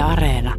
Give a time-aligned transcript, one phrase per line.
[0.00, 0.54] Areena.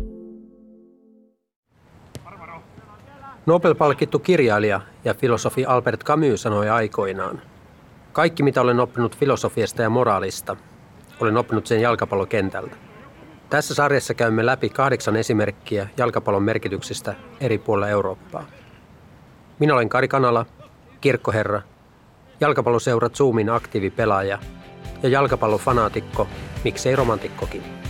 [3.46, 7.42] Nobel-palkittu kirjailija ja filosofi Albert Camus sanoi aikoinaan,
[8.14, 10.56] kaikki mitä olen oppinut filosofiasta ja moraalista,
[11.20, 12.76] olen oppinut sen jalkapallokentältä.
[13.50, 18.46] Tässä sarjassa käymme läpi kahdeksan esimerkkiä jalkapallon merkityksestä eri puolilla Eurooppaa.
[19.60, 20.46] Minä olen Kari Kanala,
[21.02, 21.62] kirkkoherra,
[22.40, 24.40] jalkapalloseura Zoomin aktiivipelaaja
[25.04, 26.28] ja jalkapallofanaatikko,
[26.64, 27.81] miksei romantikkokin.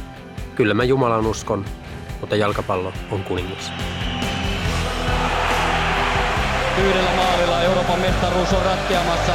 [0.55, 1.65] Kyllä mä Jumalan uskon,
[2.19, 3.71] mutta jalkapallo on kuningas.
[6.77, 9.33] Yhdellä maalilla Euroopan mestaruus on ratkeamassa.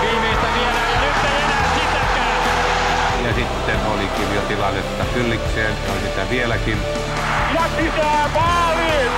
[0.00, 3.24] Viimeistä vielä ja nyt ei enää sitäkään.
[3.24, 6.78] Ja sitten olikin jo tilannetta kyllikseen, on sitä vieläkin.
[7.54, 9.10] Ja sisään maaliin!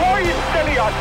[0.00, 0.94] Loistelijat!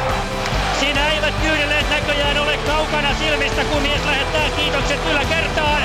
[0.80, 5.82] Siinä eivät kyydelleet näköjään ole kaukana silmistä, kun mies lähettää kiitokset yläkertaan.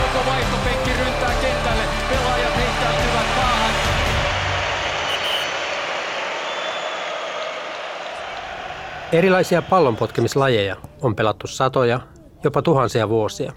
[0.00, 1.82] Koko vaihtopenkki ryntää kentälle.
[2.10, 3.70] Pelaajat heittäytyvät maahan.
[9.12, 12.00] Erilaisia pallonpotkimislajeja on pelattu satoja,
[12.44, 13.52] jopa tuhansia vuosia.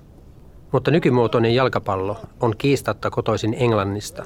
[0.72, 4.26] Mutta nykymuotoinen jalkapallo on kiistatta kotoisin Englannista,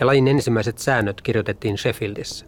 [0.00, 2.46] ja lajin ensimmäiset säännöt kirjoitettiin Sheffieldissä.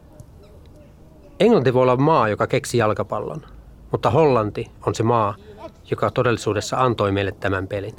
[1.41, 3.43] Englanti voi olla maa, joka keksi jalkapallon,
[3.91, 5.35] mutta Hollanti on se maa,
[5.91, 7.95] joka todellisuudessa antoi meille tämän pelin.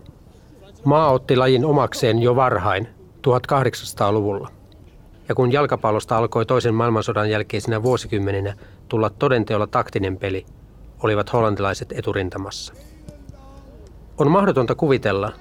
[0.83, 2.87] Maa otti lajin omakseen jo varhain
[3.27, 4.47] 1800-luvulla.
[5.29, 8.53] Ja kun jalkapallosta alkoi toisen maailmansodan jälkeisinä vuosikymmeninä
[8.87, 10.45] tulla todenteolla taktinen peli,
[11.03, 12.73] olivat hollantilaiset eturintamassa.
[14.17, 15.31] On mahdotonta kuvitella,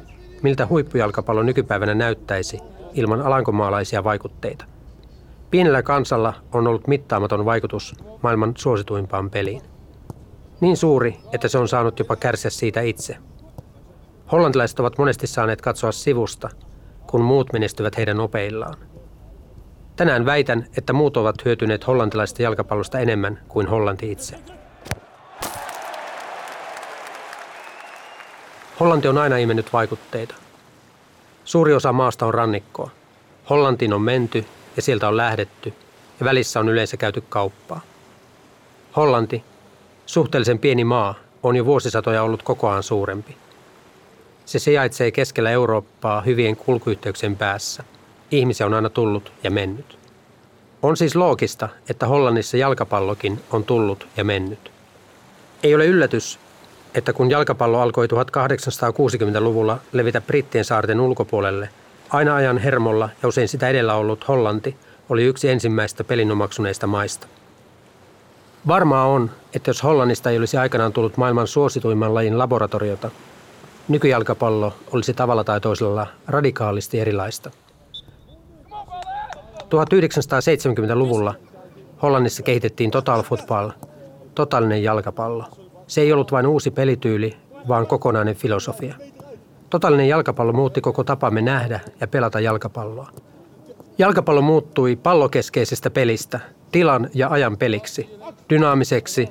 [0.43, 2.61] miltä huippujalkapallo nykypäivänä näyttäisi
[2.95, 4.65] ilman alankomaalaisia vaikutteita.
[5.51, 9.63] Pienellä kansalla on ollut mittaamaton vaikutus maailman suosituimpaan peliin.
[10.61, 13.17] Niin suuri, että se on saanut jopa kärsiä siitä itse.
[14.33, 16.49] Hollantilaiset ovat monesti saaneet katsoa sivusta,
[17.07, 18.77] kun muut menestyvät heidän opeillaan.
[19.97, 24.37] Tänään väitän, että muut ovat hyötyneet hollantilaisesta jalkapallosta enemmän kuin Hollanti itse.
[28.81, 30.35] Hollanti on aina imennyt vaikutteita.
[31.45, 32.91] Suuri osa maasta on rannikkoa.
[33.51, 34.45] Hollantiin on menty
[34.77, 35.75] ja sieltä on lähdetty
[36.21, 37.81] ja välissä on yleensä käyty kauppaa.
[38.97, 39.45] Hollanti,
[40.07, 43.42] suhteellisen pieni maa, on jo vuosisatoja ollut kokoaan suurempi.
[44.45, 47.85] Se sijaitsee keskellä Eurooppaa hyvien kulkuyhteyksien päässä.
[48.31, 49.99] Ihmisiä on aina tullut ja mennyt.
[50.83, 54.71] On siis loogista, että Hollannissa jalkapallokin on tullut ja mennyt.
[55.63, 56.39] Ei ole yllätys,
[56.95, 61.69] että kun jalkapallo alkoi 1860-luvulla levitä Brittien saarten ulkopuolelle,
[62.11, 64.77] aina ajan hermolla ja usein sitä edellä ollut Hollanti
[65.09, 67.27] oli yksi ensimmäistä pelinomaksuneista maista.
[68.67, 73.11] Varmaa on, että jos Hollannista ei olisi aikanaan tullut maailman suosituimman lajin laboratoriota,
[73.89, 77.51] nykyjalkapallo olisi tavalla tai toisella radikaalisti erilaista.
[79.63, 81.35] 1970-luvulla
[82.03, 83.71] Hollannissa kehitettiin Total Football,
[84.35, 85.45] totaalinen jalkapallo.
[85.87, 87.37] Se ei ollut vain uusi pelityyli,
[87.69, 88.95] vaan kokonainen filosofia.
[89.71, 93.11] Totaalinen jalkapallo muutti koko tapamme nähdä ja pelata jalkapalloa.
[93.99, 96.41] Jalkapallo muuttui pallokeskeisestä pelistä
[96.73, 98.11] tilan ja ajan peliksi,
[98.51, 99.29] dynaamiseksi,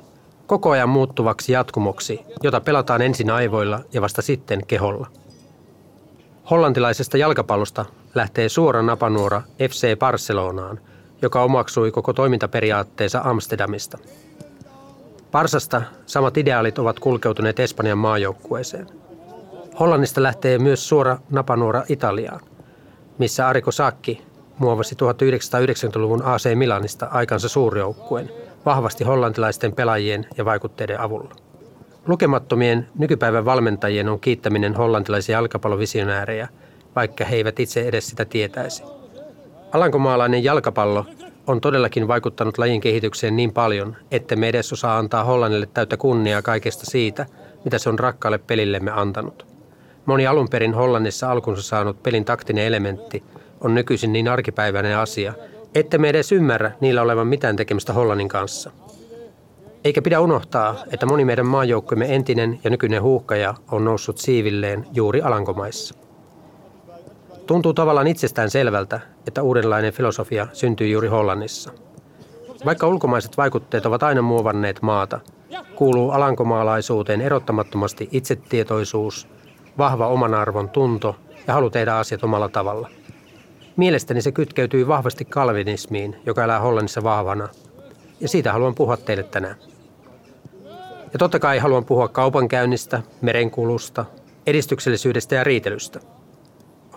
[0.52, 5.06] koko ajan muuttuvaksi jatkumoksi, jota pelataan ensin aivoilla ja vasta sitten keholla.
[6.50, 10.80] Hollantilaisesta jalkapallosta lähtee suora napanuora FC Barcelonaan,
[11.22, 13.98] joka omaksui koko toimintaperiaatteensa Amsterdamista.
[15.30, 18.86] Parsasta samat ideaalit ovat kulkeutuneet Espanjan maajoukkueeseen.
[19.80, 22.40] Hollannista lähtee myös suora napanuora Italiaan,
[23.18, 24.22] missä Ariko Sakki
[24.58, 28.30] muovasi 1990-luvun AC Milanista aikansa suurjoukkueen
[28.66, 31.34] vahvasti hollantilaisten pelaajien ja vaikutteiden avulla.
[32.06, 36.48] Lukemattomien nykypäivän valmentajien on kiittäminen hollantilaisia jalkapallovisionäärejä,
[36.96, 38.82] vaikka he eivät itse edes sitä tietäisi.
[39.72, 41.06] Alankomaalainen jalkapallo
[41.46, 46.42] on todellakin vaikuttanut lajin kehitykseen niin paljon, että me edes osaa antaa Hollannille täyttä kunniaa
[46.42, 47.26] kaikesta siitä,
[47.64, 49.46] mitä se on rakkaalle pelillemme antanut.
[50.06, 53.22] Moni alun perin Hollannissa alkunsa saanut pelin taktinen elementti
[53.60, 55.34] on nykyisin niin arkipäiväinen asia,
[55.74, 58.70] että me edes ymmärrä niillä olevan mitään tekemistä Hollannin kanssa.
[59.84, 65.22] Eikä pidä unohtaa, että moni meidän maajoukkomme entinen ja nykyinen huuhkaja on noussut siivilleen juuri
[65.22, 65.94] Alankomaissa.
[67.46, 71.72] Tuntuu tavallaan itsestään selvältä, että uudenlainen filosofia syntyy juuri Hollannissa.
[72.64, 75.20] Vaikka ulkomaiset vaikutteet ovat aina muovanneet maata,
[75.74, 79.28] kuuluu alankomaalaisuuteen erottamattomasti itsetietoisuus,
[79.78, 81.16] vahva oman arvon tunto
[81.46, 82.88] ja halu tehdä asiat omalla tavalla.
[83.76, 87.48] Mielestäni se kytkeytyy vahvasti kalvinismiin, joka elää Hollannissa vahvana,
[88.20, 89.56] ja siitä haluan puhua teille tänään.
[91.12, 94.04] Ja totta kai haluan puhua kaupankäynnistä, merenkulusta,
[94.46, 96.00] edistyksellisyydestä ja riitelystä–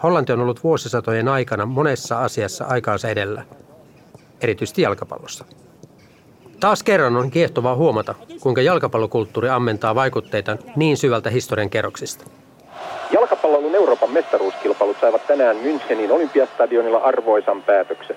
[0.03, 3.45] Hollanti on ollut vuosisatojen aikana monessa asiassa aikaansa edellä,
[4.41, 5.45] erityisesti jalkapallossa.
[6.59, 12.25] Taas kerran on kiehtovaa huomata, kuinka jalkapallokulttuuri ammentaa vaikutteita niin syvältä historian kerroksista.
[13.11, 18.15] Jalkapallon Euroopan mestaruuskilpailut saivat tänään Münchenin olympiastadionilla arvoisan päätöksen.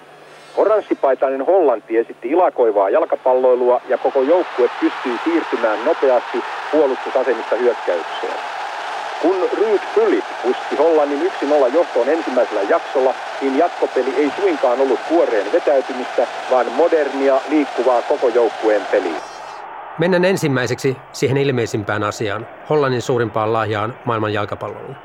[0.56, 6.38] Oranssipaitainen Hollanti esitti ilakoivaa jalkapalloilua ja koko joukkue pystyi siirtymään nopeasti
[6.72, 8.34] puolustusasemista hyökkäykseen.
[9.22, 11.32] Kun Ruud Philip puski Hollannin
[11.70, 18.28] 1-0 johtoon ensimmäisellä jaksolla, niin jatkopeli ei suinkaan ollut kuoreen vetäytymistä, vaan modernia, liikkuvaa koko
[18.28, 19.37] joukkueen peliä.
[19.98, 24.96] Mennään ensimmäiseksi siihen ilmeisimpään asiaan, Hollannin suurimpaan lahjaan maailman jalkapallolle.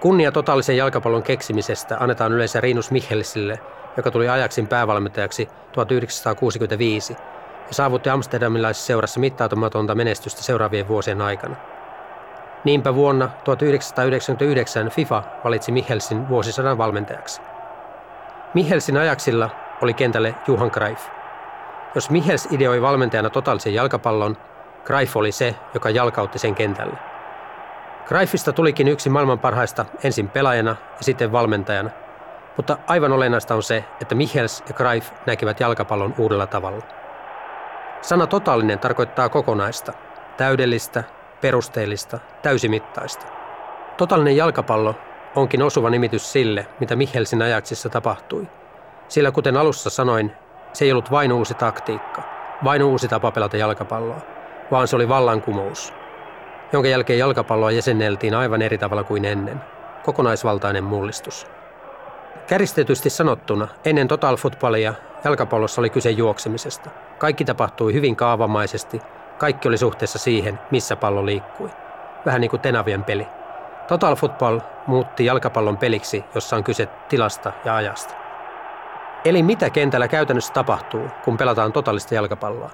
[0.00, 3.60] Kunnia totaalisen jalkapallon keksimisestä annetaan yleensä Riinus Michelsille,
[3.96, 7.16] joka tuli ajaksin päävalmentajaksi 1965
[7.68, 11.56] ja saavutti amsterdamilaisessa seurassa mittaatumatonta menestystä seuraavien vuosien aikana.
[12.64, 17.40] Niinpä vuonna 1999 FIFA valitsi Michelsin vuosisadan valmentajaksi.
[18.54, 19.50] Michelsin ajaksilla
[19.82, 21.08] oli kentälle Johan Cruyff.
[21.96, 24.36] Jos Michels ideoi valmentajana totaalisen jalkapallon,
[24.84, 26.96] Cruyff oli se, joka jalkautti sen kentälle.
[28.06, 31.90] Cruyffista tulikin yksi maailman parhaista ensin pelaajana ja sitten valmentajana,
[32.56, 36.84] mutta aivan olennaista on se, että Michels ja Cruyff näkivät jalkapallon uudella tavalla.
[38.02, 39.92] Sana totaalinen tarkoittaa kokonaista,
[40.36, 41.04] täydellistä,
[41.40, 43.26] perusteellista, täysimittaista.
[43.96, 44.94] Totaalinen jalkapallo
[45.36, 48.48] onkin osuva nimitys sille, mitä Michelsin ajaksissa tapahtui.
[49.08, 50.32] Sillä kuten alussa sanoin,
[50.76, 52.22] se ei ollut vain uusi taktiikka,
[52.64, 54.20] vain uusi tapa pelata jalkapalloa,
[54.70, 55.92] vaan se oli vallankumous,
[56.72, 59.60] jonka jälkeen jalkapalloa jäsenneltiin aivan eri tavalla kuin ennen.
[60.04, 61.46] Kokonaisvaltainen mullistus.
[62.46, 64.94] Käristetysti sanottuna, ennen total footballia
[65.24, 66.90] jalkapallossa oli kyse juoksemisesta.
[67.18, 69.02] Kaikki tapahtui hyvin kaavamaisesti,
[69.38, 71.70] kaikki oli suhteessa siihen, missä pallo liikkui.
[72.26, 73.26] Vähän niin kuin Tenavien peli.
[73.88, 78.25] Total Football muutti jalkapallon peliksi, jossa on kyse tilasta ja ajasta.
[79.26, 82.70] Eli mitä kentällä käytännössä tapahtuu, kun pelataan totaalista jalkapalloa?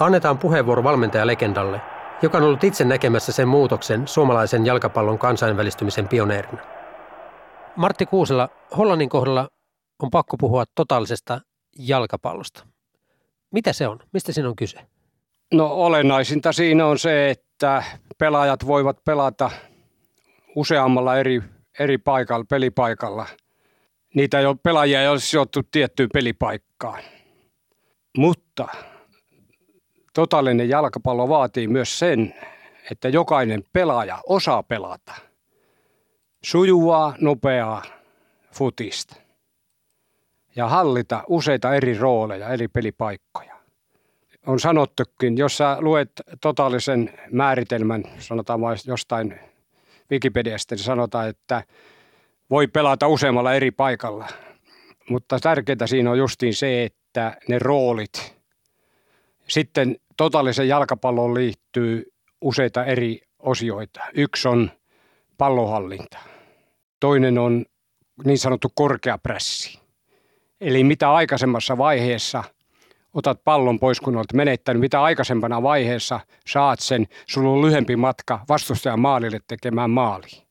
[0.00, 1.80] Annetaan puheenvuoro valmentajalegendalle,
[2.22, 6.62] joka on ollut itse näkemässä sen muutoksen suomalaisen jalkapallon kansainvälistymisen pioneerina.
[7.76, 9.48] Martti Kuusela, Hollannin kohdalla
[10.02, 11.40] on pakko puhua totaalisesta
[11.78, 12.66] jalkapallosta.
[13.52, 13.98] Mitä se on?
[14.12, 14.78] Mistä siinä on kyse?
[15.52, 17.82] No olennaisinta siinä on se, että
[18.18, 19.50] pelaajat voivat pelata
[20.56, 21.42] useammalla eri,
[21.78, 23.26] eri paikalla, pelipaikalla.
[24.14, 27.02] Niitä ole, pelaajia ei ole sijoittu tiettyyn pelipaikkaan.
[28.18, 28.68] Mutta
[30.14, 32.34] totaalinen jalkapallo vaatii myös sen,
[32.90, 35.14] että jokainen pelaaja osaa pelata
[36.44, 37.82] sujuvaa, nopeaa
[38.52, 39.16] futista
[40.56, 43.54] ja hallita useita eri rooleja, eri pelipaikkoja.
[44.46, 46.10] On sanottukin, jos sä luet
[46.40, 49.40] totaalisen määritelmän, sanotaan jostain
[50.10, 51.62] Wikipediasta, niin sanotaan, että
[52.50, 54.28] voi pelata useammalla eri paikalla.
[55.10, 58.34] Mutta tärkeintä siinä on justiin se, että ne roolit.
[59.48, 64.00] Sitten totaalisen jalkapalloon liittyy useita eri osioita.
[64.14, 64.70] Yksi on
[65.38, 66.18] pallohallinta.
[67.00, 67.64] Toinen on
[68.24, 69.80] niin sanottu korkea pressi.
[70.60, 72.44] Eli mitä aikaisemmassa vaiheessa
[73.14, 78.40] otat pallon pois, kun olet menettänyt, mitä aikaisempana vaiheessa saat sen, sulla on lyhempi matka
[78.48, 80.43] vastustajan maalille tekemään maali.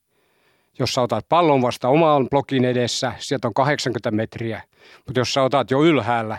[0.78, 4.62] Jos sä otat pallon vasta oman blokin edessä, sieltä on 80 metriä,
[5.06, 6.38] mutta jos sä otat jo ylhäällä,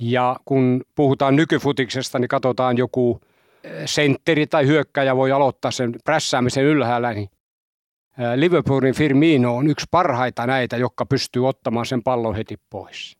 [0.00, 3.20] ja kun puhutaan nykyfutiksesta, niin katsotaan joku
[3.64, 7.28] eh, sentteri tai hyökkäjä voi aloittaa sen prässäämisen ylhäällä, niin
[8.36, 13.16] Liverpoolin Firmino on yksi parhaita näitä, jotka pystyy ottamaan sen pallon heti pois.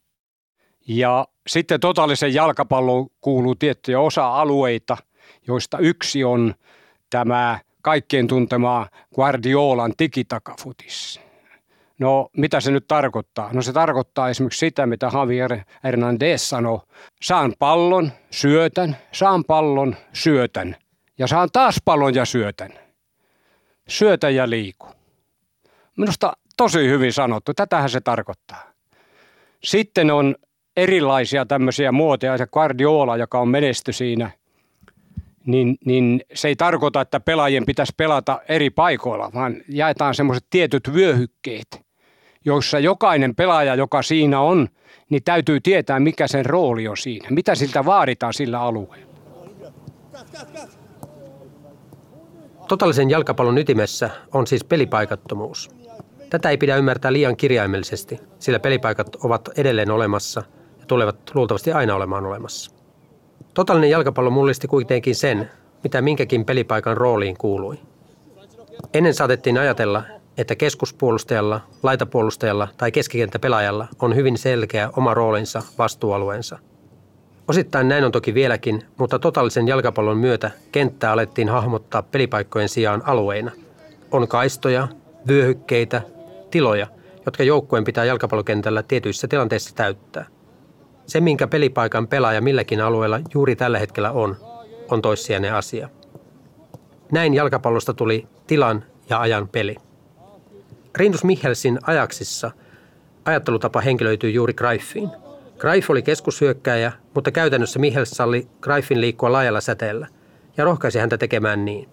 [0.88, 4.97] Ja sitten totaalisen jalkapalloon kuuluu tiettyjä osa-alueita,
[5.47, 6.54] joista yksi on
[7.11, 11.21] tämä kaikkien tuntema Guardiolan tikitakafutis.
[11.99, 13.51] No mitä se nyt tarkoittaa?
[13.53, 16.79] No se tarkoittaa esimerkiksi sitä, mitä Javier Hernandez sanoi.
[17.23, 20.77] Saan pallon, syötän, saan pallon, syötän.
[21.19, 22.83] Ja saan taas pallon ja syötän
[23.89, 24.87] syötä ja liiku.
[25.97, 28.73] Minusta tosi hyvin sanottu, tätähän se tarkoittaa.
[29.65, 30.35] Sitten on
[30.77, 34.31] erilaisia tämmöisiä muotoja, se Guardiola, joka on menesty siinä,
[35.46, 40.94] niin, niin se ei tarkoita, että pelaajien pitäisi pelata eri paikoilla, vaan jaetaan semmoiset tietyt
[40.94, 41.82] vyöhykkeet,
[42.44, 44.68] joissa jokainen pelaaja, joka siinä on,
[45.11, 49.12] niin täytyy tietää, mikä sen rooli on siinä, mitä siltä vaaditaan sillä alueella.
[52.68, 55.70] Totaalisen jalkapallon ytimessä on siis pelipaikattomuus.
[56.30, 60.42] Tätä ei pidä ymmärtää liian kirjaimellisesti, sillä pelipaikat ovat edelleen olemassa
[60.80, 62.82] ja tulevat luultavasti aina olemaan olemassa.
[63.54, 65.50] Totaalinen jalkapallo mullisti kuitenkin sen,
[65.85, 67.78] mitä minkäkin pelipaikan rooliin kuului.
[68.94, 70.02] Ennen saatettiin ajatella,
[70.38, 76.59] että keskuspuolustajalla, laitapuolustajalla tai keskikenttäpelaajalla on hyvin selkeä oma roolinsa vastuualueensa.
[77.49, 83.50] Osittain näin on toki vieläkin, mutta totaalisen jalkapallon myötä kenttää alettiin hahmottaa pelipaikkojen sijaan alueina.
[84.11, 84.88] On kaistoja,
[85.28, 86.02] vyöhykkeitä,
[86.50, 86.87] tiloja,
[87.26, 90.26] jotka joukkueen pitää jalkapallokentällä tietyissä tilanteissa täyttää.
[91.12, 94.37] Se, minkä pelipaikan pelaaja milläkin alueella juuri tällä hetkellä on,
[94.90, 95.88] on toissijainen asia.
[97.11, 99.76] Näin jalkapallosta tuli tilan ja ajan peli.
[100.97, 102.50] Rindus Michelsin ajaksissa
[103.25, 105.11] ajattelutapa henkilöityy juuri Greiffiin.
[105.59, 110.07] Greif oli keskushyökkääjä, mutta käytännössä Michels salli Greifin liikkua laajalla säteellä
[110.57, 111.88] ja rohkaisi häntä tekemään niin.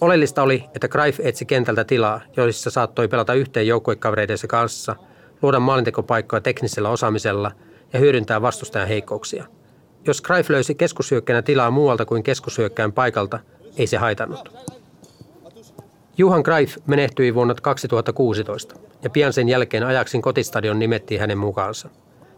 [0.00, 4.96] Oleellista oli, että Greif etsi kentältä tilaa, joissa saattoi pelata yhteen joukkuekavereidensa kanssa,
[5.42, 7.52] luoda maalintekopaikkoja teknisellä osaamisella
[7.92, 9.44] ja hyödyntää vastustajan heikkouksia.
[10.06, 13.38] Jos Greif löysi keskushyökkäänä tilaa muualta kuin keskushyökkään paikalta,
[13.76, 14.48] ei se haitannut.
[16.18, 21.88] Juhan Greif menehtyi vuonna 2016 ja pian sen jälkeen Ajaksin kotistadion nimettiin hänen mukaansa.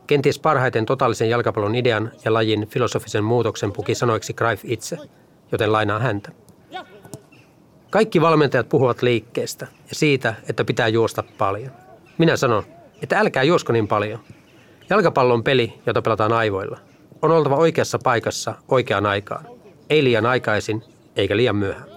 [0.06, 4.98] Kenties parhaiten totaalisen jalkapallon idean ja lajin filosofisen muutoksen puki sanoiksi Greif itse,
[5.52, 6.32] joten lainaan häntä.
[7.90, 11.72] Kaikki valmentajat puhuvat liikkeestä ja siitä, että pitää juosta paljon.
[12.18, 12.62] Minä sanon,
[13.02, 14.20] että älkää juosko niin paljon.
[14.90, 16.78] Jalkapallo on peli, jota pelataan aivoilla.
[17.22, 19.44] On oltava oikeassa paikassa oikeaan aikaan.
[19.90, 20.84] Ei liian aikaisin,
[21.16, 21.90] eikä liian myöhään.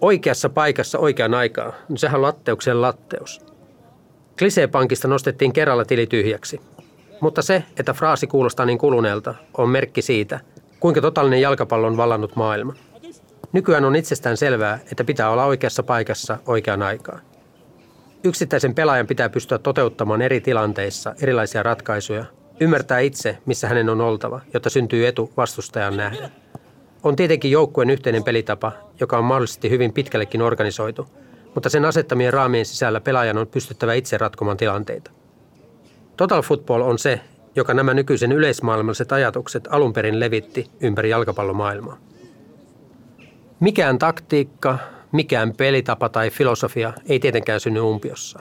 [0.00, 3.40] Oikeassa paikassa oikeaan aikaan, niin sehän on latteuksen latteus.
[4.38, 6.60] Kliseepankista nostettiin kerralla tili tyhjäksi.
[7.20, 10.40] Mutta se, että fraasi kuulostaa niin kuluneelta, on merkki siitä,
[10.80, 12.76] kuinka totaalinen jalkapallo on vallannut maailman.
[13.52, 17.20] Nykyään on itsestään selvää, että pitää olla oikeassa paikassa oikeaan aikaan.
[18.24, 22.24] Yksittäisen pelaajan pitää pystyä toteuttamaan eri tilanteissa erilaisia ratkaisuja,
[22.60, 26.30] ymmärtää itse, missä hänen on oltava, jotta syntyy etu vastustajan nähden.
[27.02, 31.08] On tietenkin joukkueen yhteinen pelitapa, joka on mahdollisesti hyvin pitkällekin organisoitu,
[31.54, 35.10] mutta sen asettamien raamien sisällä pelaajan on pystyttävä itse ratkomaan tilanteita.
[36.16, 37.20] Total Football on se,
[37.56, 41.98] joka nämä nykyisen yleismaailmalliset ajatukset alun perin levitti ympäri jalkapallomaailmaa.
[43.60, 44.78] Mikään taktiikka,
[45.16, 48.40] mikään pelitapa tai filosofia ei tietenkään synny umpiossa.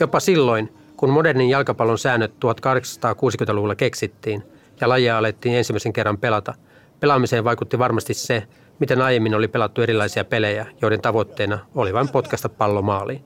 [0.00, 4.42] Jopa silloin, kun modernin jalkapallon säännöt 1860-luvulla keksittiin
[4.80, 6.54] ja lajia alettiin ensimmäisen kerran pelata,
[7.00, 8.42] pelaamiseen vaikutti varmasti se,
[8.78, 13.24] miten aiemmin oli pelattu erilaisia pelejä, joiden tavoitteena oli vain potkasta pallo maaliin.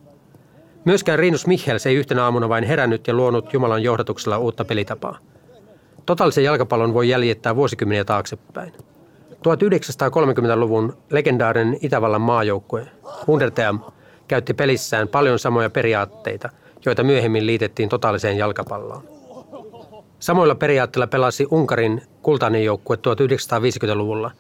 [0.85, 5.19] Myöskään Rinus Michels ei yhtenä aamuna vain herännyt ja luonut Jumalan johdatuksella uutta pelitapaa.
[6.07, 8.73] Totaalisen jalkapallon voi jäljittää vuosikymmeniä taaksepäin.
[9.39, 12.87] 1930-luvun legendaarinen Itävallan maajoukkue
[13.29, 13.81] Wunderteam
[14.29, 16.49] käytti pelissään paljon samoja periaatteita,
[16.87, 19.03] joita myöhemmin liitettiin totaaliseen jalkapalloon.
[20.19, 24.31] Samoilla periaatteilla pelasi Unkarin kultainen joukkue 1950-luvulla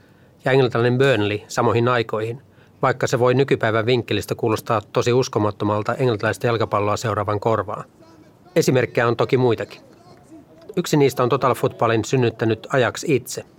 [0.45, 2.43] ja englantilainen Burnley samoihin aikoihin,
[2.83, 7.85] vaikka se voi nykypäivän vinkkelistä kuulostaa tosi uskomattomalta englantilaista jalkapalloa seuraavan korvaan.
[8.57, 9.81] Esimerkkejä on toki muitakin.
[10.77, 13.45] Yksi niistä on Total Footballin synnyttänyt Ajax itse–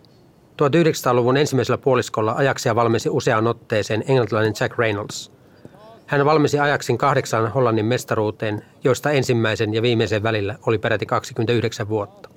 [0.60, 5.32] 1900-luvun ensimmäisellä puoliskolla ajaksia valmisi useaan otteeseen englantilainen Jack Reynolds.
[6.08, 12.30] Hän valmisi ajaksin kahdeksan Hollannin mestaruuteen, joista ensimmäisen ja viimeisen välillä oli peräti 29 vuotta.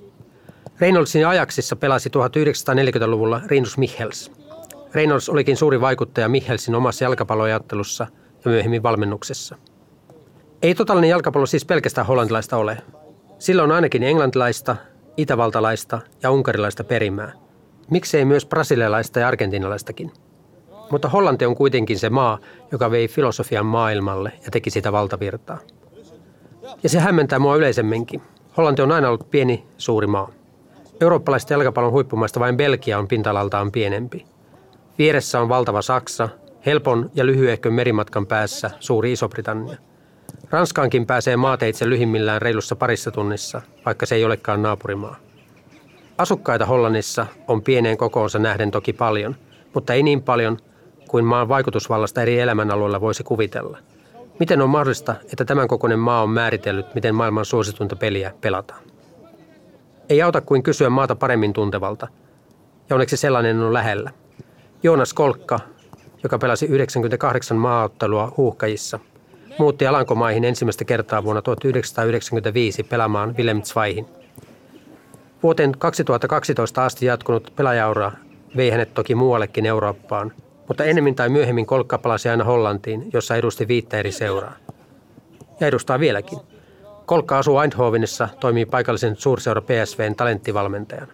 [0.79, 4.31] Reynoldsin ajaksissa pelasi 1940-luvulla Rinus Michels.
[4.93, 8.07] Reynolds olikin suuri vaikuttaja Michelsin omassa jalkapalloajattelussa
[8.45, 9.55] ja myöhemmin valmennuksessa.
[10.61, 12.77] Ei totaalinen jalkapallo siis pelkästään hollantilaista ole.
[13.39, 14.75] Sillä on ainakin englantilaista,
[15.17, 17.31] itävaltalaista ja unkarilaista perimää–
[17.91, 20.11] Miksei myös brasilialaista ja argentinalaistakin.
[20.91, 22.39] Mutta Hollanti on kuitenkin se maa,
[22.71, 25.59] joka vei filosofian maailmalle ja teki sitä valtavirtaa.
[26.83, 28.21] Ja se hämmentää mua yleisemminkin.
[28.57, 30.29] Hollanti on aina ollut pieni, suuri maa.
[31.01, 34.25] Eurooppalaista jalkapallon huippumaista vain Belgia on pintalaltaan pienempi.
[34.97, 36.29] Vieressä on valtava Saksa,
[36.65, 39.77] helpon ja lyhyehkön merimatkan päässä suuri Iso-Britannia.
[40.49, 45.15] Ranskaankin pääsee maateitse lyhimmillään reilussa parissa tunnissa, vaikka se ei olekaan naapurimaa.
[46.23, 49.35] Asukkaita Hollannissa on pieneen kokoonsa nähden toki paljon,
[49.73, 50.57] mutta ei niin paljon
[51.09, 53.77] kuin maan vaikutusvallasta eri elämänalueilla voisi kuvitella.
[54.39, 58.83] Miten on mahdollista, että tämän kokoinen maa on määritellyt, miten maailman suositunta peliä pelataan?
[60.09, 62.07] Ei auta kuin kysyä maata paremmin tuntevalta.
[62.89, 64.11] Ja onneksi sellainen on lähellä.
[64.83, 65.59] Joonas Kolkka,
[66.23, 68.99] joka pelasi 98 maaottelua huuhkajissa,
[69.59, 74.05] muutti Alankomaihin ensimmäistä kertaa vuonna 1995 pelaamaan Willem Zweihin–
[75.43, 78.11] Vuoteen 2012 asti jatkunut pelaajaura
[78.55, 80.33] vei hänet toki muuallekin Eurooppaan,
[80.67, 84.55] mutta ennemmin tai myöhemmin Kolkka palasi aina Hollantiin, jossa edusti viittä eri seuraa.
[85.59, 86.39] Ja edustaa vieläkin.
[87.05, 91.13] Kolkka asuu Eindhovenissa, toimii paikallisen suurseura PSVn talenttivalmentajana.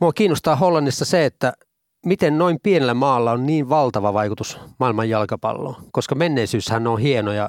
[0.00, 1.52] Mua kiinnostaa Hollannissa se, että
[2.06, 5.76] miten noin pienellä maalla on niin valtava vaikutus maailman jalkapalloon?
[5.92, 7.48] Koska menneisyyshän on hieno ja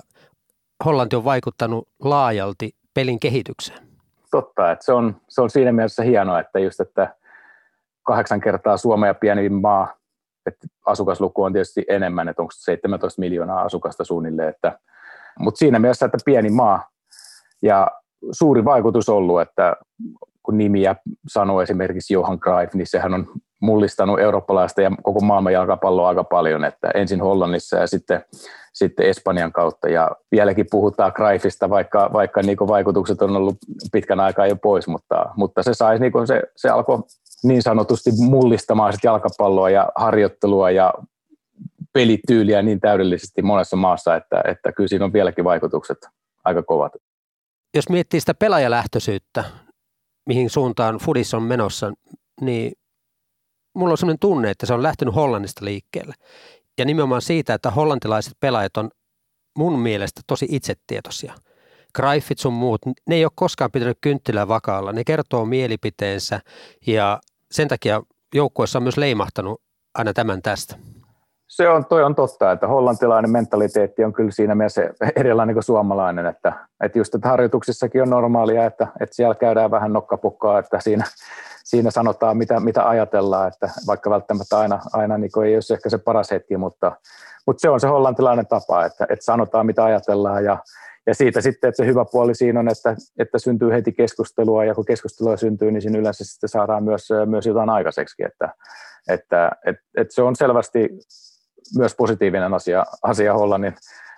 [0.86, 3.93] Hollanti on vaikuttanut laajalti pelin kehitykseen.
[4.34, 7.16] Totta, että se on, se on siinä mielessä hienoa, että just, että
[8.04, 9.94] kahdeksan kertaa Suomea pieni maa,
[10.46, 14.80] että asukasluku on tietysti enemmän, että onko 17 miljoonaa asukasta suunnilleen, että,
[15.40, 16.90] mutta siinä mielessä, että pieni maa.
[17.62, 17.88] Ja
[18.32, 19.75] suuri vaikutus ollut, että
[20.44, 20.96] kun nimiä
[21.28, 23.28] sanoo esimerkiksi Johan Cruyff, niin sehän on
[23.62, 28.26] mullistanut eurooppalaista ja koko maailman jalkapalloa aika paljon, että ensin Hollannissa ja sitten,
[28.74, 29.90] sitten Espanjan kautta.
[29.90, 33.58] Ja vieläkin puhutaan Cruyffista, vaikka, vaikka niin vaikutukset on ollut
[33.92, 37.04] pitkän aikaa jo pois, mutta, mutta se, sai, niin se, se alkoi
[37.44, 40.94] niin sanotusti mullistamaan sit jalkapalloa ja harjoittelua ja
[41.94, 45.98] pelityyliä niin täydellisesti monessa maassa, että, että kyllä siinä on vieläkin vaikutukset
[46.44, 46.92] aika kovat.
[47.76, 49.44] Jos miettii sitä pelaajalähtöisyyttä,
[50.25, 51.94] mihin suuntaan Fudis on menossa,
[52.42, 52.72] niin
[53.75, 56.13] mulla on sellainen tunne, että se on lähtenyt Hollannista liikkeelle.
[56.77, 58.89] Ja nimenomaan siitä, että hollantilaiset pelaajat on
[59.58, 61.34] mun mielestä tosi itsetietoisia.
[61.96, 64.94] Greifit sun muut, ne ei ole koskaan pitänyt kynttilää vakaalla.
[64.94, 66.42] Ne kertoo mielipiteensä
[66.88, 67.20] ja
[67.51, 68.03] sen takia
[68.34, 69.62] joukkueessa on myös leimahtanut
[69.94, 70.77] aina tämän tästä.
[71.55, 74.81] Se on, toi on totta, että hollantilainen mentaliteetti on kyllä siinä mielessä
[75.15, 79.93] erilainen kuin suomalainen, että, että just että harjoituksissakin on normaalia, että, että siellä käydään vähän
[79.93, 81.05] nokkapukkaa, että siinä,
[81.63, 85.98] siinä sanotaan, mitä, mitä ajatellaan, että vaikka välttämättä aina, aina niin ei ole ehkä se
[85.98, 86.91] paras hetki, mutta,
[87.48, 90.57] mutta se on se hollantilainen tapa, että, että sanotaan, mitä ajatellaan ja,
[91.07, 94.75] ja siitä sitten, että se hyvä puoli siinä on, että, että syntyy heti keskustelua ja
[94.75, 98.50] kun keskustelua syntyy, niin siinä yleensä sitten saadaan myös, myös jotain aikaiseksi, että,
[99.10, 100.89] että, että, että se on selvästi
[101.77, 103.75] myös positiivinen asia, asia Hollannin,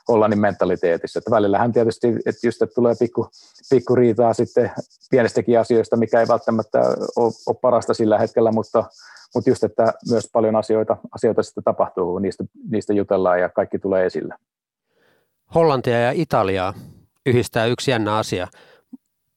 [0.07, 1.19] Hollannin mentaliteetissä.
[1.19, 3.29] Että välillähän tietysti, että just että tulee pikku,
[3.69, 4.71] pikku riitaa sitten
[5.11, 6.79] pienistäkin asioista, mikä ei välttämättä
[7.15, 8.83] ole, ole parasta sillä hetkellä, mutta,
[9.35, 14.05] mutta just, että myös paljon asioita, asioita sitten tapahtuu, niistä, niistä jutellaan ja kaikki tulee
[14.05, 14.35] esille.
[15.55, 16.73] Hollantia ja Italiaa
[17.25, 18.47] yhdistää yksi jännä asia.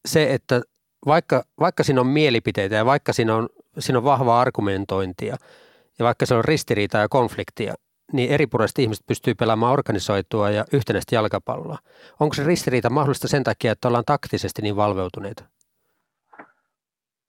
[0.09, 0.63] Se, että
[1.07, 5.37] vaikka, vaikka siinä on mielipiteitä ja vaikka siinä on, siinä on vahvaa argumentointia
[5.99, 7.75] ja vaikka se on ristiriitaa ja konfliktia,
[8.13, 11.79] niin eripuraiset ihmiset pystyy pelaamaan organisoitua ja yhtenäistä jalkapalloa.
[12.21, 15.45] Onko se ristiriita mahdollista sen takia, että ollaan taktisesti niin valveutuneita?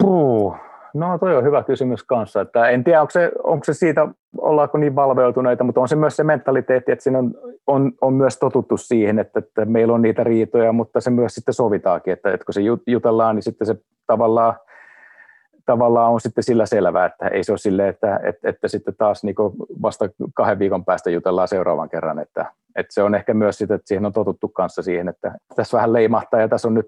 [0.04, 0.56] Puh.
[0.94, 2.42] No toi on hyvä kysymys kanssa.
[2.42, 6.16] Että en tiedä, onko se, onko se siitä, ollaanko niin valveutuneita, mutta on se myös
[6.16, 7.34] se mentaliteetti, että siinä on,
[7.68, 11.54] on, on myös totuttu siihen, että, että meillä on niitä riitoja, mutta se myös sitten
[11.54, 13.76] sovitaakin, että, että kun se jutellaan, niin sitten se
[14.08, 14.54] tavallaan
[15.70, 19.24] tavallaan on sitten sillä selvää, että ei se ole sille, että, että, että sitten taas
[19.24, 19.36] niin
[19.82, 23.88] vasta kahden viikon päästä jutellaan seuraavan kerran, että, että se on ehkä myös sitä, että
[23.88, 26.86] siihen on totuttu kanssa siihen, että tässä vähän leimahtaa ja tässä on nyt,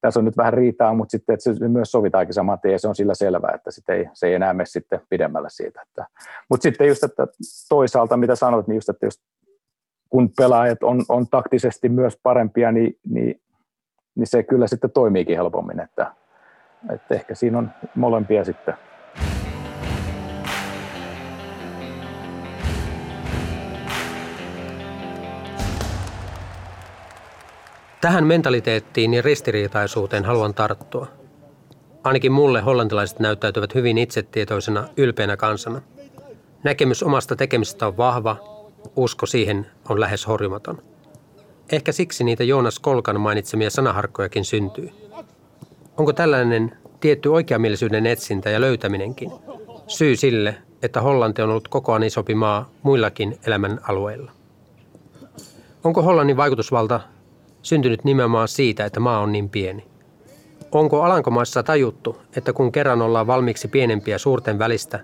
[0.00, 2.88] tässä on nyt vähän riitaa, mutta sitten että se myös sovitaankin saman tien ja se
[2.88, 5.82] on sillä selvää, että sitten ei, se ei enää mene sitten pidemmälle siitä.
[5.82, 6.06] Että,
[6.50, 7.26] mutta sitten just, että
[7.68, 9.20] toisaalta mitä sanoit, niin just, että just
[10.08, 13.40] kun pelaajat on, on taktisesti myös parempia, niin, niin,
[14.14, 16.17] niin se kyllä sitten toimiikin helpommin, että,
[16.94, 18.74] että ehkä siinä on molempia sitten.
[28.00, 31.06] Tähän mentaliteettiin ja ristiriitaisuuteen haluan tarttua.
[32.04, 35.82] Ainakin mulle hollantilaiset näyttäytyvät hyvin itsetietoisena, ylpeänä kansana.
[36.64, 38.36] Näkemys omasta tekemisestä on vahva,
[38.96, 40.82] usko siihen on lähes horjumaton.
[41.72, 45.07] Ehkä siksi niitä Joonas Kolkan mainitsemia sanaharkkojakin syntyy.
[45.98, 49.32] Onko tällainen tietty oikeamielisyyden etsintä ja löytäminenkin
[49.86, 54.32] syy sille, että Hollanti on ollut kokoaan isompi maa muillakin elämän alueilla?
[55.84, 57.00] Onko Hollannin vaikutusvalta
[57.62, 59.86] syntynyt nimenomaan siitä, että maa on niin pieni?
[60.72, 65.00] Onko Alankomaissa tajuttu, että kun kerran ollaan valmiiksi pienempiä suurten välistä,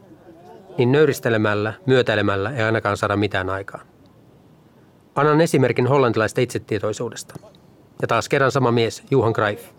[0.78, 3.80] niin nöyristelemällä, myötäilemällä ei ainakaan saada mitään aikaa?
[5.14, 7.34] Annan esimerkin hollantilaista itsetietoisuudesta.
[8.02, 9.73] Ja taas kerran sama mies, Juhan Greif.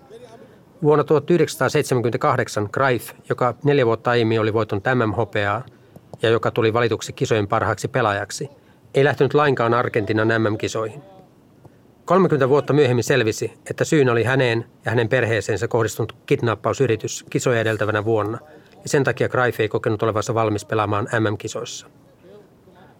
[0.83, 5.65] Vuonna 1978 Greif, joka neljä vuotta aiemmin oli voittanut MM-hopeaa
[6.21, 8.49] ja joka tuli valituksi kisojen parhaaksi pelaajaksi,
[8.93, 11.01] ei lähtenyt lainkaan Argentinan MM-kisoihin.
[12.05, 18.05] 30 vuotta myöhemmin selvisi, että syynä oli häneen ja hänen perheeseensä kohdistunut kidnappausyritys kisoja edeltävänä
[18.05, 18.37] vuonna,
[18.83, 21.87] ja sen takia Greif ei kokenut olevansa valmis pelaamaan MM-kisoissa.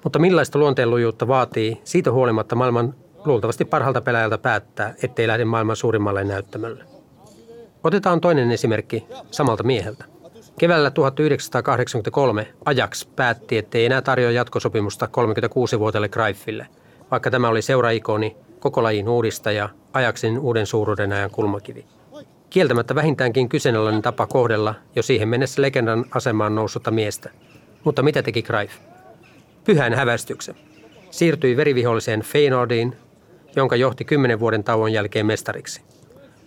[0.04, 6.24] Mutta millaista luonteenlujuutta vaatii siitä huolimatta maailman luultavasti parhaalta pelaajalta päättää, ettei lähde maailman suurimmalle
[6.24, 6.95] näyttämölle?
[7.86, 10.06] Otetaan toinen esimerkki samalta mieheltä.
[10.60, 16.68] Keväällä 1983 Ajax päätti, ettei enää tarjoa jatkosopimusta 36-vuotiaille Greifille,
[17.12, 21.86] vaikka tämä oli seuraikoni, koko lajin uudistaja, Ajaxin uuden suuruuden ajan kulmakivi.
[22.50, 27.30] Kieltämättä vähintäänkin kyseenalainen tapa kohdella jo siihen mennessä legendan asemaan noussutta miestä.
[27.84, 28.74] Mutta mitä teki Cruyff?
[29.64, 30.56] Pyhän hävästyksen.
[31.12, 32.96] Siirtyi veriviholliseen Feyenoordiin,
[33.56, 35.95] jonka johti kymmenen vuoden tauon jälkeen mestariksi.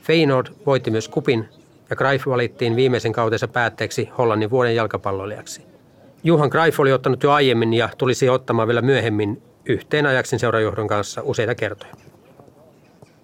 [0.09, 1.49] Feyenoord voitti myös kupin
[1.90, 5.62] ja Cruyff valittiin viimeisen kautensa päätteeksi Hollannin vuoden jalkapalloilijaksi.
[6.25, 11.23] Juhan Cruyff oli ottanut jo aiemmin ja tulisi ottamaan vielä myöhemmin yhteen ajaksin seurajohdon kanssa
[11.25, 11.92] useita kertoja.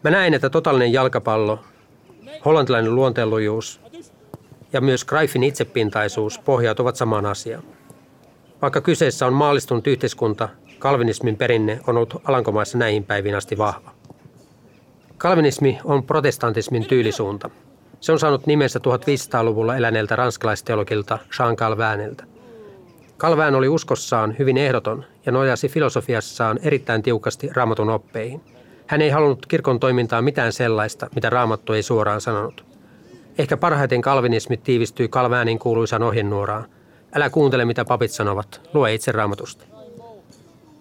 [0.02, 1.58] Mä näin, että totaalinen jalkapallo,
[2.44, 3.80] hollantilainen luonteenlujuus
[4.72, 7.64] ja myös Cruyffin itsepintaisuus pohjautuvat samaan asiaan.
[8.62, 14.03] Vaikka kyseessä on maallistunut yhteiskunta, kalvinismin perinne on ollut Alankomaissa näihin päiviin asti vahva.
[15.18, 17.50] Kalvinismi on protestantismin tyylisuunta.
[18.00, 22.24] Se on saanut nimensä 1500-luvulla eläneeltä ranskalaisteologilta Jean Calvinilta.
[23.18, 28.40] Calvin oli uskossaan hyvin ehdoton ja nojasi filosofiassaan erittäin tiukasti raamatun oppeihin.
[28.86, 32.64] Hän ei halunnut kirkon toimintaa mitään sellaista, mitä raamattu ei suoraan sanonut.
[33.38, 36.64] Ehkä parhaiten kalvinismi tiivistyy Calvinin kuuluisaan ohjenuoraan.
[37.14, 39.64] Älä kuuntele, mitä papit sanovat, lue itse raamatusta.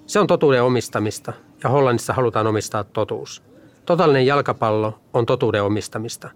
[0.06, 3.44] Se on totuuden omistamista ja Hollannissa halutaan omistaa totuus.
[3.86, 6.30] Totaalinen jalkapallo on totuuden omistamista,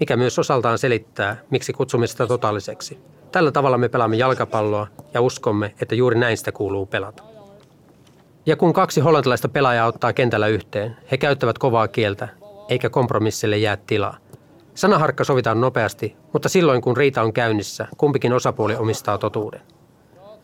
[0.00, 2.98] mikä myös osaltaan selittää, miksi kutsumme sitä totaaliseksi.
[3.32, 7.22] Tällä tavalla me pelaamme jalkapalloa ja uskomme, että juuri näin sitä kuuluu pelata.
[8.46, 12.28] Ja kun kaksi hollantilaista pelaajaa ottaa kentällä yhteen, he käyttävät kovaa kieltä,
[12.68, 14.16] eikä kompromissille jää tilaa.
[14.74, 19.60] Sanaharkka sovitaan nopeasti, mutta silloin kun riita on käynnissä, kumpikin osapuoli omistaa totuuden.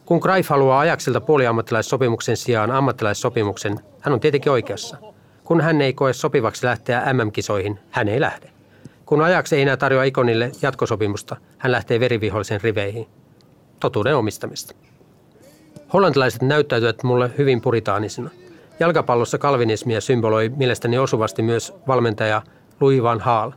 [0.05, 4.97] Kun Greif haluaa ajaksilta puoliammattilaissopimuksen sijaan ammattilaissopimuksen, hän on tietenkin oikeassa.
[5.46, 8.50] Kun hän ei koe sopivaksi lähteä MM-kisoihin, hän ei lähde.
[9.04, 13.06] Kun Ajax ei enää tarjoa Ikonille jatkosopimusta, hän lähtee verivihollisen riveihin.
[13.80, 14.74] Totuuden omistamista.
[15.92, 18.30] Hollantilaiset näyttäytyvät mulle hyvin puritaanisina.
[18.80, 22.42] Jalkapallossa kalvinismia symboloi mielestäni osuvasti myös valmentaja
[22.80, 23.52] Louis van Gaal.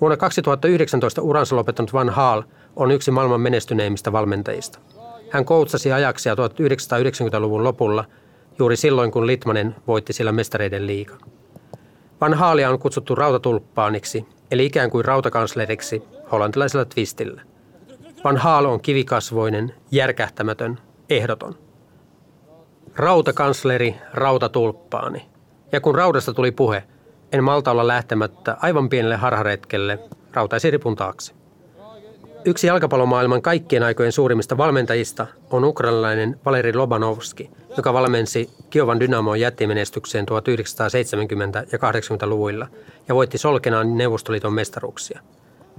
[0.00, 2.42] Vuonna 2019 uransa lopettanut Van Gaal
[2.76, 4.78] on yksi maailman menestyneimmistä valmentajista.
[5.30, 8.04] Hän koutsasi ajaksia 1990-luvun lopulla,
[8.58, 11.18] juuri silloin kun Litmanen voitti sillä mestareiden liigan.
[12.20, 17.42] Van Haalia on kutsuttu rautatulppaaniksi, eli ikään kuin rautakansleriksi hollantilaisella twistillä.
[18.24, 20.78] Van Haal on kivikasvoinen, järkähtämätön,
[21.10, 21.54] ehdoton.
[22.96, 25.26] Rautakansleri, rautatulppaani.
[25.72, 26.84] Ja kun raudasta tuli puhe,
[27.32, 29.98] en malta olla lähtemättä aivan pienelle harharetkelle
[30.32, 31.37] rautaisiripun taakse.
[32.44, 40.26] Yksi jalkapallomaailman kaikkien aikojen suurimmista valmentajista on ukrainalainen Valeri Lobanovski, joka valmensi Kiovan Dynamoon jättimenestykseen
[40.28, 42.66] 1970- ja 80-luvuilla
[43.08, 45.20] ja voitti Solkenaan Neuvostoliiton mestaruuksia.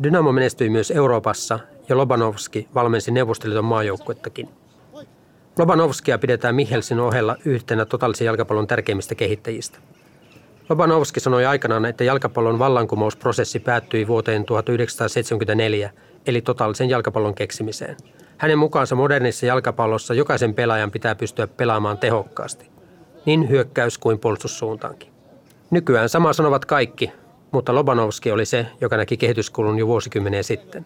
[0.03, 4.49] Dynamo menestyi myös Euroopassa ja Lobanovski valmensi Neuvostoliiton maajoukkuettakin.
[5.59, 9.79] Lobanovskia pidetään Mihelsin ohella yhtenä totaalisen jalkapallon tärkeimmistä kehittäjistä.
[10.69, 15.89] Lobanovski sanoi aikanaan, että jalkapallon vallankumousprosessi päättyi vuoteen 1974–
[16.27, 17.97] eli totaalisen jalkapallon keksimiseen.
[18.37, 22.69] Hänen mukaansa modernissa jalkapallossa jokaisen pelaajan pitää pystyä pelaamaan tehokkaasti,
[23.25, 25.09] niin hyökkäys kuin puolustussuuntaankin.
[25.71, 27.11] Nykyään sama sanovat kaikki,
[27.51, 30.83] mutta Lobanovski oli se, joka näki kehityskulun jo vuosikymmeniä sitten.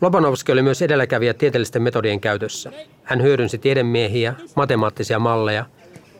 [0.00, 2.72] Lobanovski oli myös edelläkävijä tieteellisten metodien käytössä.
[3.02, 5.66] Hän hyödynsi tiedemiehiä, matemaattisia malleja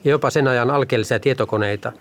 [0.05, 1.93] ja jopa sen ajan alkeellisia tietokoneita,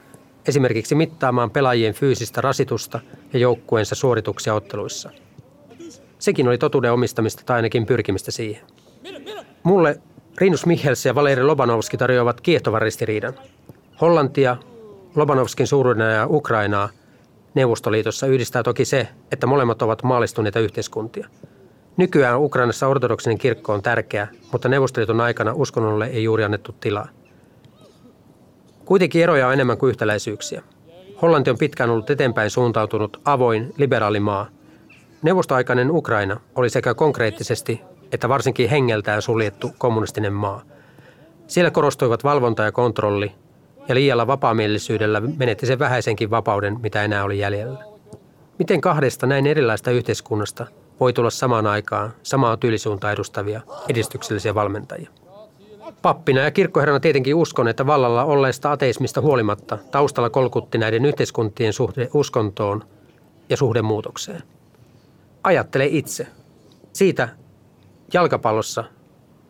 [0.47, 2.99] esimerkiksi mittaamaan pelaajien fyysistä rasitusta
[3.33, 5.09] ja joukkueensa suorituksia otteluissa–
[6.21, 8.61] Sekin oli totuuden omistamista tai ainakin pyrkimistä siihen.
[9.63, 9.99] Mulle
[10.37, 13.33] Rinus Michels ja Valeri Lobanovski tarjoavat kiehtovan ristiriidan.
[14.01, 14.57] Hollantia,
[15.15, 16.89] Lobanovskin suuruudena ja Ukrainaa
[17.55, 21.27] Neuvostoliitossa yhdistää toki se, että molemmat ovat maallistuneita yhteiskuntia.
[21.97, 27.07] Nykyään Ukrainassa ortodoksinen kirkko on tärkeä, mutta Neuvostoliiton aikana uskonnolle ei juuri annettu tilaa.
[28.85, 30.63] Kuitenkin eroja on enemmän kuin yhtäläisyyksiä.
[31.21, 34.47] Hollanti on pitkään ollut eteenpäin suuntautunut avoin, liberaali maa–
[35.23, 37.81] Neuvostoaikainen Ukraina oli sekä konkreettisesti
[38.11, 40.61] että varsinkin hengeltään suljettu kommunistinen maa.
[41.47, 43.31] Siellä korostuivat valvonta ja kontrolli,
[43.87, 47.83] ja liialla vapaamielisyydellä menetti sen vähäisenkin vapauden, mitä enää oli jäljellä.
[48.59, 50.65] Miten kahdesta näin erilaista yhteiskunnasta
[50.99, 55.09] voi tulla samaan aikaan samaa tyylisuuntaa edustavia edistyksellisiä valmentajia?
[56.01, 62.09] Pappina ja kirkkoherrana tietenkin uskon, että vallalla olleesta ateismista huolimatta taustalla kolkutti näiden yhteiskuntien suhde
[62.13, 62.83] uskontoon
[63.49, 64.43] ja suhdemuutokseen.
[65.43, 66.27] Ajattele itse.
[66.93, 67.29] Siitä
[68.13, 68.83] jalkapallossa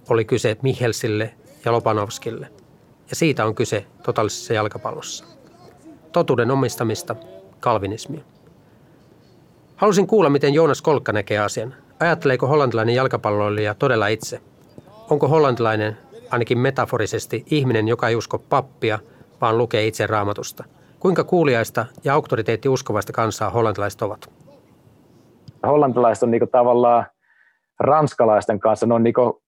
[0.10, 1.34] oli kyse Mihelsille
[1.66, 2.48] ja Lopanovskille.
[3.10, 5.26] Ja siitä on kyse totaalisessa jalkapallossa.
[6.12, 7.16] Totuuden omistamista,
[7.60, 8.22] kalvinismia.
[9.76, 11.76] Halusin kuulla, miten Joonas Kolkka näkee asian.
[12.00, 14.42] Ajatteleeko hollantilainen jalkapalloilija todella itse?
[15.10, 15.98] Onko hollantilainen,
[16.30, 19.00] ainakin metaforisesti, ihminen, joka ei usko pappia,
[19.42, 20.64] vaan lukee itse raamatusta?
[21.00, 24.30] Kuinka kuuliaista ja auktoriteetti uskovaista kansaa hollantilaiset ovat?
[25.68, 27.06] Hollantilaiset on niinku tavallaan
[27.80, 29.44] ranskalaisten kanssa, ne on niinku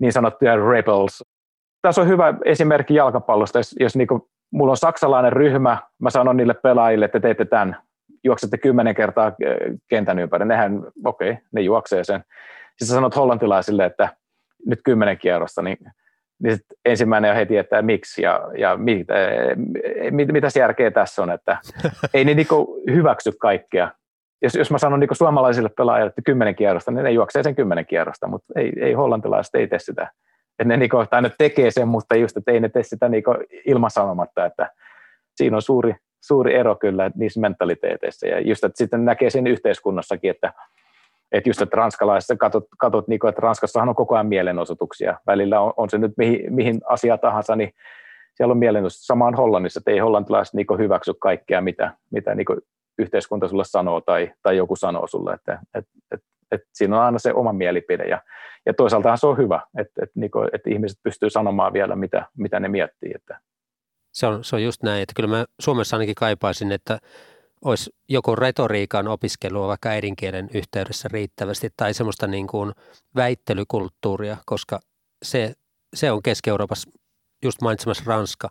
[0.00, 1.24] niin sanottuja rebels.
[1.82, 6.36] Tässä on hyvä esimerkki jalkapallosta, jos, jos niin kuin, mulla on saksalainen ryhmä, mä sanon
[6.36, 7.76] niille pelaajille, että teette tämän,
[8.24, 9.32] juoksette kymmenen kertaa
[9.88, 12.24] kentän ympäri, nehän, okei, okay, ne juoksee sen.
[12.70, 14.08] Sitten sä sanot hollantilaisille, että
[14.66, 15.78] nyt kymmenen kierrosta, niin,
[16.42, 19.06] niin sit ensimmäinen on heti, että miksi ja, ja mit,
[20.10, 21.58] mit, mitäs järkeä tässä on, että
[22.14, 23.90] ei ne niinku hyväksy kaikkea.
[24.42, 27.86] Jos, jos mä sanon niinku suomalaisille pelaajille, että kymmenen kierrosta, niin ne juoksee sen kymmenen
[27.86, 30.12] kierrosta, mutta ei, ei hollantilaiset ei tee sitä.
[30.58, 33.30] Et ne, niinku, tai ne tekee sen, mutta just, että ei ne tee sitä niinku
[33.66, 34.70] ilman sanomatta, että
[35.36, 38.26] siinä on suuri, suuri ero kyllä niissä mentaliteeteissa.
[38.26, 40.52] Ja just, että sitten näkee sen yhteiskunnassakin, että
[41.32, 45.20] että just, että ranskalaisissa katsot, katsot niin kuin, että Ranskassahan on koko ajan mielenosoituksia.
[45.26, 47.72] Välillä on, on se nyt mihin, mihin asia tahansa, niin
[48.34, 49.06] siellä on mielenosoitus.
[49.06, 52.46] Samaan Hollannissa, että ei hollantilaiset niin hyväksy kaikkea, mitä, mitä niin
[52.98, 55.34] yhteiskunta sulle sanoo tai, tai joku sanoo sulle.
[55.34, 56.20] Että, et, et,
[56.52, 58.22] et siinä on aina se oma mielipide ja,
[58.66, 60.20] ja toisaaltahan se on hyvä, että, että,
[60.52, 63.12] että ihmiset pystyy sanomaan vielä, mitä, mitä ne miettii.
[63.14, 63.40] Että.
[64.12, 66.98] Se, on, se on just näin, että kyllä mä Suomessa ainakin kaipaisin, että
[67.64, 72.72] olisi joko retoriikan opiskelua vaikka äidinkielen yhteydessä riittävästi tai semmoista niin kuin
[73.16, 74.80] väittelykulttuuria, koska
[75.22, 75.54] se,
[75.94, 76.90] se on Keski-Euroopassa
[77.42, 78.48] just mainitsemassa Ranska,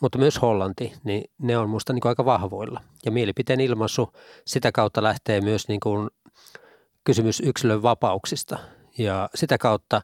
[0.00, 2.80] mutta myös Hollanti, niin ne on minusta niin aika vahvoilla.
[3.04, 4.12] Ja mielipiteen ilmaisu
[4.44, 6.10] sitä kautta lähtee myös niin kuin
[7.04, 8.58] kysymys yksilön vapauksista
[8.98, 10.00] ja sitä kautta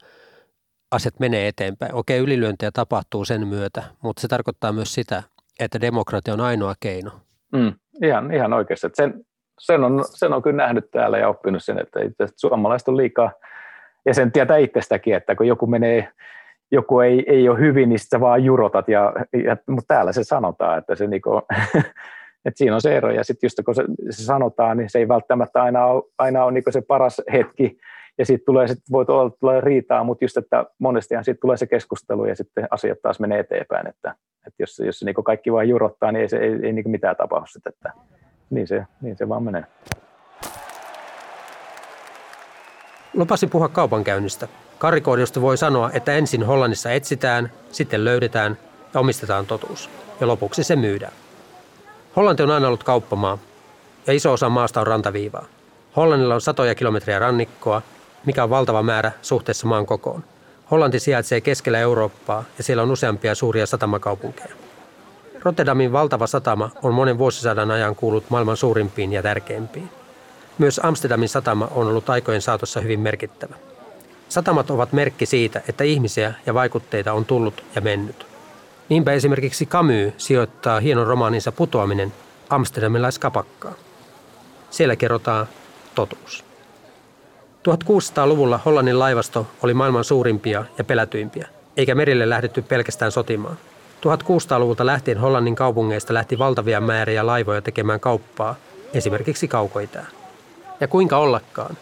[0.91, 1.95] asiat menee eteenpäin.
[1.95, 5.23] Okei, ylilyöntejä tapahtuu sen myötä, mutta se tarkoittaa myös sitä,
[5.61, 7.11] että demokratia on ainoa keino–
[7.53, 8.89] Mm, ihan, ihan oikeasti.
[8.95, 9.25] Sen,
[9.59, 13.33] sen, on, sen on kyllä nähnyt täällä ja oppinut sen, että, että suomalaiset on liikaa,
[14.07, 16.09] ja sen tietää itsestäkin, että kun joku menee,
[16.73, 19.13] joku ei, ei ole hyvin, niin sä vaan jurotat, ja,
[19.45, 21.31] ja, mutta täällä se sanotaan, että, se niinku,
[22.47, 25.09] että siinä on se ero, ja sitten just kun se, se sanotaan, niin se ei
[25.09, 27.79] välttämättä aina ole, aina ole niinku se paras hetki,
[28.19, 31.67] ja sitten tulee, sit voi olla, tulee riitaa, mutta just, että monestihan sitten tulee se
[31.67, 34.15] keskustelu, ja sitten asiat taas menee eteenpäin, että,
[34.47, 37.47] että jos, jos niin kaikki vain jurottaa, niin ei, se, ei, ei niin mitään tapahdu
[37.47, 37.93] sitten, että
[38.51, 39.65] niin se, niin se vaan menee.
[43.17, 44.49] Lupasin puhua kaupankäynnistä.
[44.79, 48.59] Karikoidiosta voi sanoa, että ensin Hollannissa etsitään, sitten löydetään
[48.95, 49.91] ja omistetaan totuus.
[50.21, 51.13] Ja lopuksi se myydään.
[52.17, 53.39] Hollanti on aina ollut kauppamaa
[54.07, 55.47] ja iso osa maasta on rantaviivaa.
[55.97, 57.83] Hollannilla on satoja kilometriä rannikkoa,
[58.27, 60.25] mikä on valtava määrä suhteessa maan kokoon–
[60.71, 64.55] Hollanti sijaitsee keskellä Eurooppaa ja siellä on useampia suuria satamakaupunkeja.
[65.43, 69.91] Rotterdamin valtava satama on monen vuosisadan ajan kuullut maailman suurimpiin ja tärkeimpiin.
[70.59, 73.55] Myös Amsterdamin satama on ollut aikojen saatossa hyvin merkittävä.
[74.29, 78.27] Satamat ovat merkki siitä, että ihmisiä ja vaikutteita on tullut ja mennyt.
[78.88, 82.12] Niinpä esimerkiksi Camus sijoittaa hienon romaaninsa Putoaminen
[82.49, 83.75] amsterdamilaiskapakkaan.
[84.71, 85.47] Siellä kerrotaan
[85.95, 86.45] totuus.
[87.69, 93.59] 1600-luvulla Hollannin laivasto oli maailman suurimpia ja pelätyimpiä, eikä merille lähdetty pelkästään sotimaan.
[94.01, 98.55] 1600-luvulta lähtien Hollannin kaupungeista lähti valtavia määriä laivoja tekemään kauppaa,
[98.95, 100.07] esimerkiksi kaukoitään.
[100.81, 101.77] Ja kuinka ollakaan?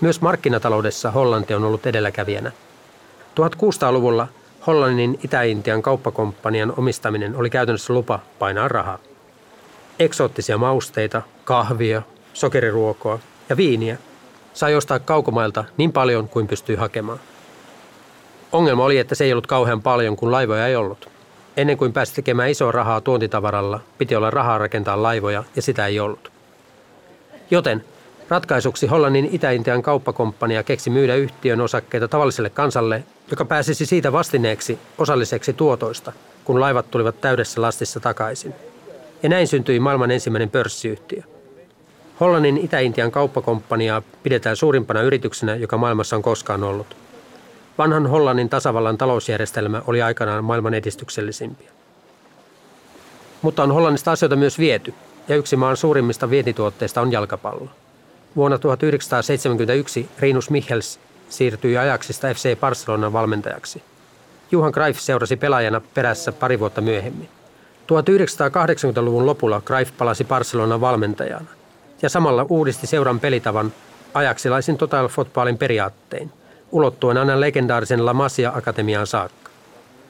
[0.00, 2.52] Myös markkinataloudessa Hollanti on ollut edelläkävijänä.
[3.40, 4.28] 1600-luvulla
[4.66, 8.98] Hollannin Itä-Intian kauppakomppanian omistaminen oli käytännössä lupa painaa rahaa.
[9.98, 12.02] Eksoottisia mausteita, kahvia,
[12.32, 13.98] sokeriruokoa ja viiniä
[14.54, 17.20] sai ostaa kaukomailta niin paljon kuin pystyi hakemaan.
[18.52, 21.08] Ongelma oli, että se ei ollut kauhean paljon, kun laivoja ei ollut.
[21.56, 26.00] Ennen kuin pääsi tekemään isoa rahaa tuontitavaralla, piti olla rahaa rakentaa laivoja, ja sitä ei
[26.00, 26.32] ollut.
[27.50, 27.84] Joten
[28.28, 35.52] ratkaisuksi Hollannin Itä-Intian kauppakomppania keksi myydä yhtiön osakkeita tavalliselle kansalle, joka pääsisi siitä vastineeksi osalliseksi
[35.52, 36.12] tuotoista,
[36.44, 38.54] kun laivat tulivat täydessä lastissa takaisin.
[39.22, 41.22] Ja näin syntyi maailman ensimmäinen pörssiyhtiö.
[42.20, 46.96] Hollannin Itä-Intian kauppakomppaniaa pidetään suurimpana yrityksenä, joka maailmassa on koskaan ollut.
[47.78, 51.70] Vanhan Hollannin tasavallan talousjärjestelmä oli aikanaan maailman edistyksellisimpiä.
[53.42, 54.94] Mutta on Hollannista asioita myös viety,
[55.28, 57.68] ja yksi maan suurimmista vientituotteista on jalkapallo.
[58.36, 63.82] Vuonna 1971 Rinus Michels siirtyi ajaksista FC Barcelonan valmentajaksi.
[64.50, 67.28] Juhan Greif seurasi pelaajana perässä pari vuotta myöhemmin.
[67.82, 71.46] 1980-luvun lopulla Greif palasi Barcelonan valmentajana–
[72.04, 73.72] ja samalla uudisti seuran pelitavan
[74.14, 76.30] ajaksilaisin Total Footballin periaattein,
[76.72, 79.50] ulottuen aina legendaarisen La Masia-akatemiaan saakka.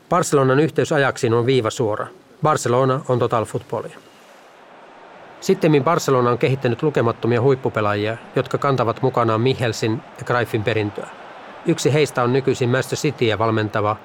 [0.09, 2.07] Barcelonan yhteys ajaksiin on viivasuora.
[2.43, 3.99] Barcelona on Total Footballia.
[5.45, 11.07] Sittemmin Barcelona on kehittänyt lukemattomia huippupelaajia, jotka kantavat mukanaan Michelsin ja Greifin perintöä.
[11.67, 13.97] Yksi heistä on nykyisin Master Cityä valmentava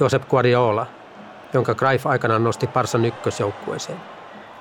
[0.00, 0.86] Josep Guardiola,
[1.52, 3.98] jonka Greif aikanaan nosti Barsan ykkösjoukkueeseen.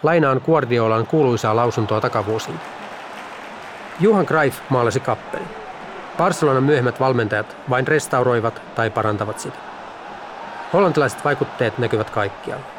[0.03, 2.65] Lainaan Guardiolan kuuluisaa lausuntoa takavuosilta.
[3.99, 5.45] Johan Greif maalasi kappeli.
[6.17, 9.57] Barcelonan myöhemmät valmentajat vain restauroivat tai parantavat sitä.
[10.73, 12.72] Hollantilaiset vaikutteet näkyvät kaikkialla.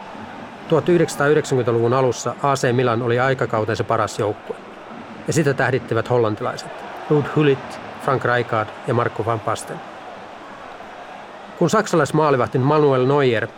[0.69, 4.57] 1990-luvun alussa AC Milan oli aikakautensa paras joukkue,
[5.27, 6.69] ja sitä tähdittivät hollantilaiset,
[7.11, 9.81] Ruud Hullit, Frank Rijkaard ja Marco van Basten.
[11.59, 13.49] Kun saksalaismaalivahtin Manuel Neuer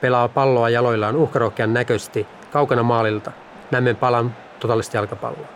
[0.00, 3.32] pelaa palloa jaloillaan uhkarohkean näköisesti kaukana maalilta,
[3.70, 5.46] näemme palan totaalista jalkapalloa.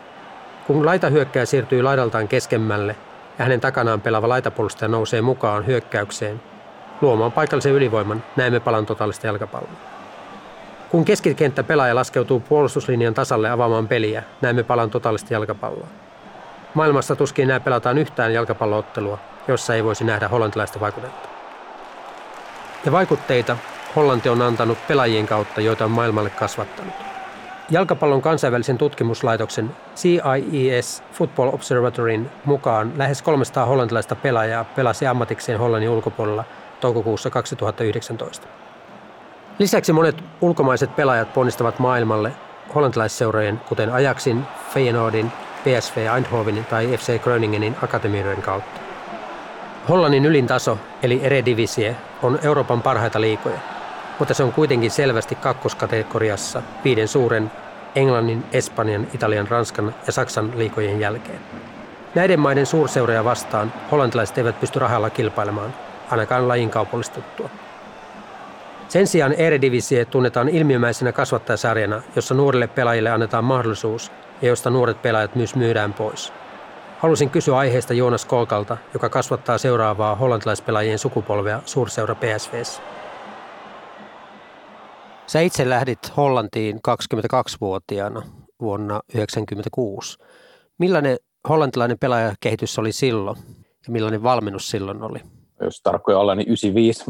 [0.67, 2.95] Kun laitahyökkäjä siirtyy laidaltaan keskemmälle
[3.39, 6.41] ja hänen takanaan pelaava laitapuolustaja nousee mukaan hyökkäykseen,
[7.01, 9.96] luomaan paikallisen ylivoiman, näemme palan totaalista jalkapalloa.
[10.89, 15.87] Kun keskikenttä pelaaja laskeutuu puolustuslinjan tasalle avaamaan peliä, näemme palan totaalista jalkapalloa.
[16.73, 21.29] Maailmassa tuskin enää pelataan yhtään jalkapalloottelua, jossa ei voisi nähdä hollantilaista vaikutetta.
[22.85, 23.57] Ja vaikutteita
[23.95, 26.93] Hollanti on antanut pelaajien kautta, joita on maailmalle kasvattanut.
[27.69, 36.43] Jalkapallon kansainvälisen tutkimuslaitoksen CIES Football Observatoryn mukaan lähes 300 hollantilaista pelaajaa pelasi ammatikseen Hollannin ulkopuolella
[36.79, 38.47] toukokuussa 2019.
[39.59, 42.31] Lisäksi monet ulkomaiset pelaajat ponnistavat maailmalle
[42.75, 45.31] hollantilaisseurojen, kuten Ajaxin, Feyenoordin,
[45.63, 48.79] PSV Eindhovenin tai FC Groningenin akatemioiden kautta.
[49.89, 53.59] Hollannin ylin taso, eli Eredivisie, on Euroopan parhaita liikoja,
[54.19, 57.51] mutta se on kuitenkin selvästi kakkoskategoriassa viiden suuren
[57.95, 61.39] Englannin, Espanjan, Italian, Ranskan ja Saksan liikojen jälkeen.
[62.15, 65.73] Näiden maiden suurseuroja vastaan hollantilaiset eivät pysty rahalla kilpailemaan,
[66.11, 67.49] ainakaan lajin kaupallistuttua.
[68.87, 75.35] Sen sijaan Eredivisie tunnetaan ilmiömäisenä kasvattajasarjana, jossa nuorille pelaajille annetaan mahdollisuus ja josta nuoret pelaajat
[75.35, 76.33] myös myydään pois.
[76.99, 82.81] Halusin kysyä aiheesta Joonas Kolkalta, joka kasvattaa seuraavaa hollantilaispelaajien sukupolvea suurseura PSVssä.
[85.27, 88.21] Sä itse lähdit Hollantiin 22-vuotiaana
[88.61, 90.17] vuonna 1996.
[90.77, 91.17] Millainen
[91.49, 93.37] hollantilainen pelaajakehitys oli silloin
[93.87, 95.19] ja millainen valmennus silloin oli?
[95.61, 97.03] Jos tarkkoja olla, niin 95.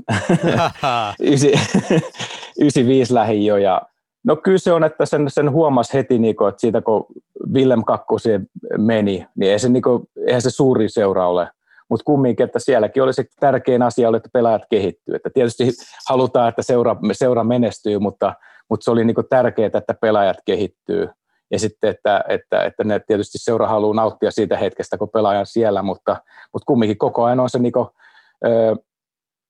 [1.19, 3.81] 95 lähin jo ja
[4.27, 7.05] No kyllä se on, että sen, sen huomasi heti, niin kuin, että siitä kun
[7.53, 8.29] Willem Kakkosi
[8.77, 11.49] meni, niin ei se, niin kuin, eihän se suuri seura ole.
[11.89, 15.15] Mutta kumminkin, että sielläkin oli se tärkein asia, oli, että pelaajat kehittyy.
[15.15, 15.71] Että tietysti
[16.10, 18.33] halutaan, että seura, seura menestyy, mutta,
[18.69, 21.10] mutta se oli niin kuin tärkeää, että pelaajat kehittyy.
[21.51, 25.45] Ja sitten, että, että, että ne tietysti seura haluaa nauttia siitä hetkestä, kun pelaaja on
[25.45, 26.15] siellä, mutta,
[26.53, 27.88] mutta kumminkin koko ajan on se niin kuin,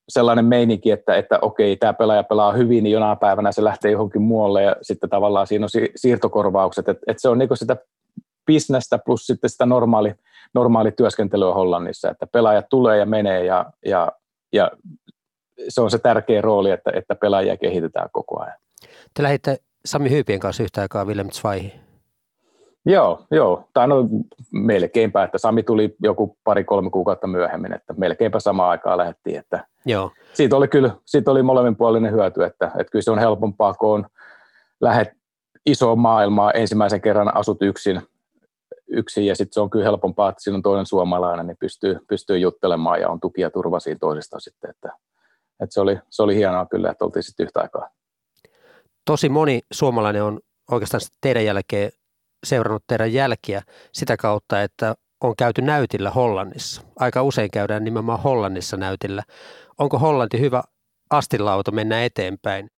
[0.09, 4.21] sellainen meininki, että, että okei, tämä pelaaja pelaa hyvin, niin jonain päivänä se lähtee johonkin
[4.21, 7.77] muualle ja sitten tavallaan siinä on siirtokorvaukset, että, että se on niin sitä
[8.45, 10.13] bisnestä plus sitten sitä normaali,
[10.53, 14.11] normaali työskentelyä Hollannissa, että pelaajat tulee ja menee ja, ja,
[14.53, 14.71] ja
[15.69, 18.57] se on se tärkeä rooli, että, että pelaajia kehitetään koko ajan.
[19.13, 21.86] Te lähditte Sami Hyypien kanssa yhtä aikaa Willem Zweihin.
[22.87, 23.69] Joo, joo.
[23.73, 23.95] Tai no
[24.51, 29.39] melkeinpä, että Sami tuli joku pari-kolme kuukautta myöhemmin, että melkeinpä samaan aikaan lähdettiin.
[29.39, 30.11] Että joo.
[30.33, 34.05] Siitä oli kyllä, siitä oli molemminpuolinen hyöty, että, että kyllä se on helpompaa, kun on
[34.81, 35.09] lähet
[35.65, 38.01] isoon maailmaan ensimmäisen kerran asut yksin,
[38.87, 42.37] yksin ja sitten se on kyllä helpompaa, että siinä on toinen suomalainen, niin pystyy, pystyy
[42.37, 44.93] juttelemaan ja on tuki ja turva siinä toisesta sitten, että,
[45.63, 47.89] että se, oli, se oli hienoa kyllä, että oltiin sitten yhtä aikaa.
[49.05, 50.39] Tosi moni suomalainen on
[50.71, 51.91] oikeastaan teidän jälkeen
[52.45, 56.81] seurannut teidän jälkiä sitä kautta, että on käyty näytillä Hollannissa.
[56.99, 59.23] Aika usein käydään nimenomaan Hollannissa näytillä.
[59.77, 60.63] Onko Hollanti hyvä
[61.09, 62.69] astinlauta mennä eteenpäin?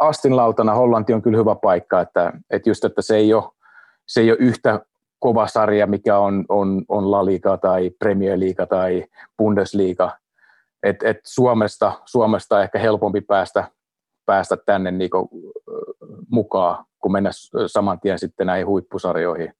[0.00, 3.44] Astinlautana Hollanti on kyllä hyvä paikka, että, että just, että se ei ole,
[4.06, 4.80] se ei ole yhtä
[5.18, 9.04] kova sarja, mikä on, on, on La Liga tai Premier Liga tai
[9.38, 10.18] Bundesliga.
[10.82, 13.70] Et, et Suomesta, Suomesta ehkä helpompi päästä,
[14.26, 15.28] päästä tänne niinku,
[16.30, 17.30] mukaan kuin mennä
[17.66, 19.54] saman tien sitten näihin huippusarjoihin.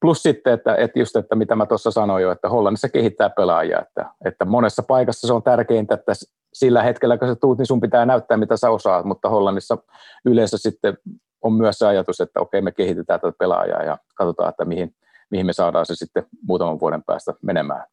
[0.00, 3.80] Plus sitten, että, että just, että mitä mä tuossa sanoin jo, että Hollannissa kehittää pelaajia,
[3.80, 6.12] että, että monessa paikassa se on tärkeintä, että
[6.52, 9.78] sillä hetkellä, kun sä tuut, niin sun pitää näyttää, mitä sä osaat, mutta Hollannissa
[10.24, 10.98] yleensä sitten
[11.42, 14.94] on myös se ajatus, että okei, me kehitetään tätä pelaajaa ja katsotaan, että mihin,
[15.30, 17.84] mihin me saadaan se sitten muutaman vuoden päästä menemään.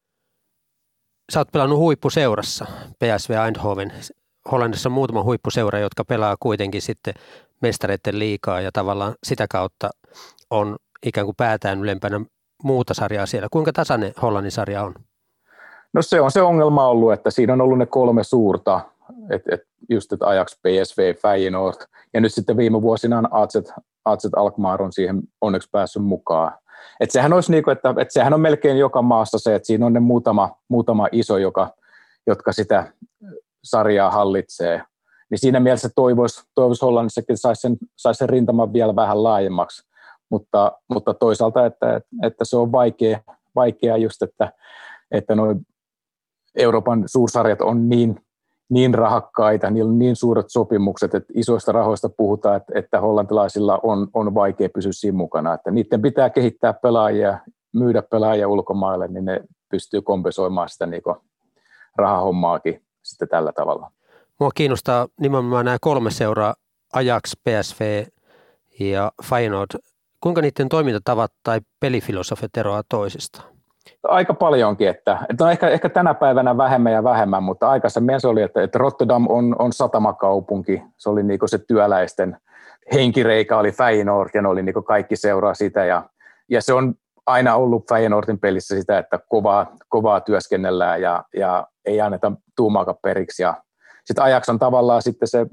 [1.32, 2.66] Sä oot pelannut huippuseurassa,
[2.98, 3.92] PSV Eindhoven.
[4.52, 7.14] Hollannissa on muutama huippuseura, jotka pelaa kuitenkin sitten
[7.62, 9.90] mestareiden liikaa ja tavallaan sitä kautta
[10.50, 10.76] on
[11.06, 12.20] ikään kuin päätään ylempänä
[12.62, 13.48] muuta sarjaa siellä.
[13.50, 14.94] Kuinka tasainen Hollannin sarja on?
[15.92, 18.80] No se on se ongelma ollut, että siinä on ollut ne kolme suurta,
[19.30, 21.76] että et just että Ajax, PSV, Feyenoord
[22.14, 23.56] ja nyt sitten viime vuosina on AZ,
[24.04, 26.52] AZ Alkmaar on siihen onneksi päässyt mukaan.
[27.00, 29.86] Et sehän olisi niin kuin, että, että sehän on melkein joka maassa se, että siinä
[29.86, 31.74] on ne muutama, muutama iso, joka,
[32.26, 32.92] jotka sitä
[33.64, 34.82] sarjaa hallitsee
[35.30, 39.88] niin siinä mielessä toivoisi, toivoisi Hollannissakin saisi sen, saisi sen rintaman vielä vähän laajemmaksi,
[40.30, 43.20] mutta, mutta toisaalta, että, että se on vaikea,
[43.54, 44.52] vaikea just, että
[45.10, 45.54] että nuo
[46.56, 48.20] Euroopan suursarjat on niin,
[48.70, 54.08] niin rahakkaita, niillä on niin suuret sopimukset, että isoista rahoista puhutaan, että, että hollantilaisilla on,
[54.12, 55.54] on vaikea pysyä siinä mukana.
[55.54, 57.38] Että niiden pitää kehittää pelaajia,
[57.74, 61.02] myydä pelaajia ulkomaille, niin ne pystyy kompensoimaan sitä niin
[61.96, 63.90] rahahommaakin sitten tällä tavalla.
[64.40, 66.54] Mua kiinnostaa nimenomaan nämä kolme seuraa,
[66.92, 68.04] Ajax, PSV
[68.80, 69.80] ja Feyenoord.
[70.20, 73.48] Kuinka niiden toimintatavat tai pelifilosofit eroaa toisistaan?
[74.02, 78.28] Aika paljonkin, että, että on ehkä, ehkä tänä päivänä vähemmän ja vähemmän, mutta aikaisemmin se
[78.28, 82.36] oli, että, että Rotterdam on, on satamakaupunki, se oli niin se työläisten
[82.92, 86.02] henkireikä oli Feyenoord ja ne oli niin kaikki seuraa sitä ja,
[86.48, 86.94] ja se on
[87.26, 93.42] aina ollut Feyenoordin pelissä sitä, että kovaa, kovaa työskennellään ja, ja ei anneta tuumaakaan periksi
[93.42, 93.54] ja
[94.06, 95.46] sitten Ajax on tavallaan sitten se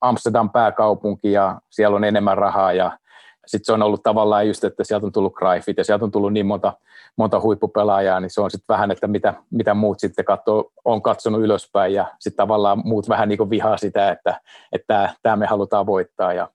[0.00, 2.98] Amsterdam pääkaupunki ja siellä on enemmän rahaa ja
[3.46, 6.32] sitten se on ollut tavallaan just, että sieltä on tullut Greifit ja sieltä on tullut
[6.32, 6.72] niin monta,
[7.16, 11.40] monta huippupelaajaa, niin se on sitten vähän, että mitä, mitä muut sitten katsoo, on katsonut
[11.40, 14.40] ylöspäin ja sitten tavallaan muut vähän niin kuin vihaa sitä, että,
[14.72, 16.32] että tämä me halutaan voittaa.
[16.32, 16.48] Ja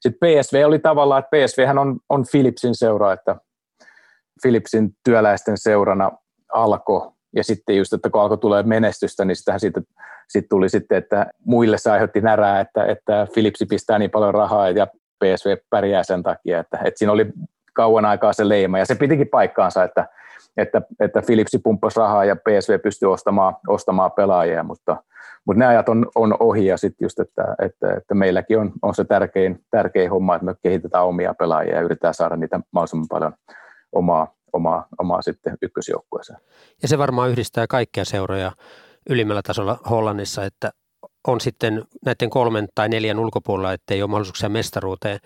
[0.00, 3.36] sitten PSV oli tavallaan, että PSV on, on Philipsin seura, että
[4.42, 6.10] Philipsin työläisten seurana
[6.52, 9.80] alkoi ja sitten just, että kun alkoi tulee menestystä, niin sitähän siitä,
[10.28, 14.70] siitä tuli sitten, että muille se aiheutti närää, että, että Philipsi pistää niin paljon rahaa
[14.70, 14.86] ja
[15.24, 17.26] PSV pärjää sen takia, että, että siinä oli
[17.74, 20.08] kauan aikaa se leima, ja se pitikin paikkaansa, että,
[20.56, 24.96] että, että Philipsi pumppasi rahaa ja PSV pystyi ostamaan, ostamaan pelaajia, mutta,
[25.44, 28.94] mutta ne ajat on, on ohi, ja sitten just, että, että, että meilläkin on, on
[28.94, 33.32] se tärkein, tärkein homma, että me kehitetään omia pelaajia ja yritetään saada niitä mahdollisimman paljon
[33.92, 36.38] omaa, omaa, omaa sitten ykkösjoukkueeseen.
[36.82, 38.52] Ja se varmaan yhdistää kaikkia seuroja
[39.10, 40.70] ylimmällä tasolla Hollannissa, että
[41.28, 45.18] on sitten näiden kolmen tai neljän ulkopuolella, ettei ole mahdollisuuksia mestaruuteen,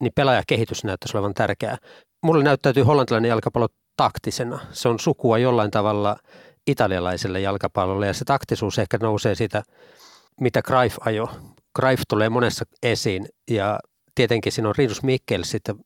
[0.00, 1.76] niin pelaajakehitys näyttäisi olevan tärkeää.
[2.22, 4.58] Mulle näyttäytyy hollantilainen jalkapallo taktisena.
[4.72, 6.16] Se on sukua jollain tavalla
[6.66, 9.62] italialaiselle jalkapallolle ja se taktisuus ehkä nousee siitä,
[10.40, 11.30] mitä Greif ajo.
[11.76, 13.78] Greif tulee monessa esiin ja
[14.14, 15.76] tietenkin siinä on Rinus Mikkel sitten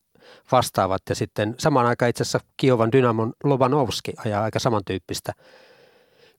[0.52, 5.32] vastaavat ja sitten samaan aikaan itse asiassa Kiovan Dynamon Lobanovski ajaa aika samantyyppistä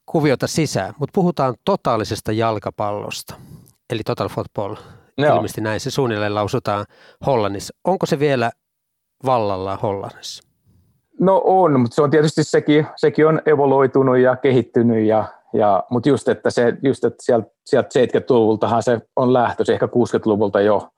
[0.05, 3.35] kuviota sisään, mutta puhutaan totaalisesta jalkapallosta,
[3.89, 4.75] eli total football.
[5.17, 5.35] Joo.
[5.35, 6.85] Ilmeisesti näin se suunnilleen lausutaan
[7.25, 7.75] Hollannissa.
[7.83, 8.51] Onko se vielä
[9.25, 10.43] vallalla Hollannissa?
[11.19, 16.09] No on, mutta se on tietysti sekin, sekin on evoloitunut ja kehittynyt, ja, ja, mutta
[16.09, 20.89] just, että, se, just, että sieltä, sieltä 70-luvultahan se on lähtöisin, ehkä 60-luvulta jo,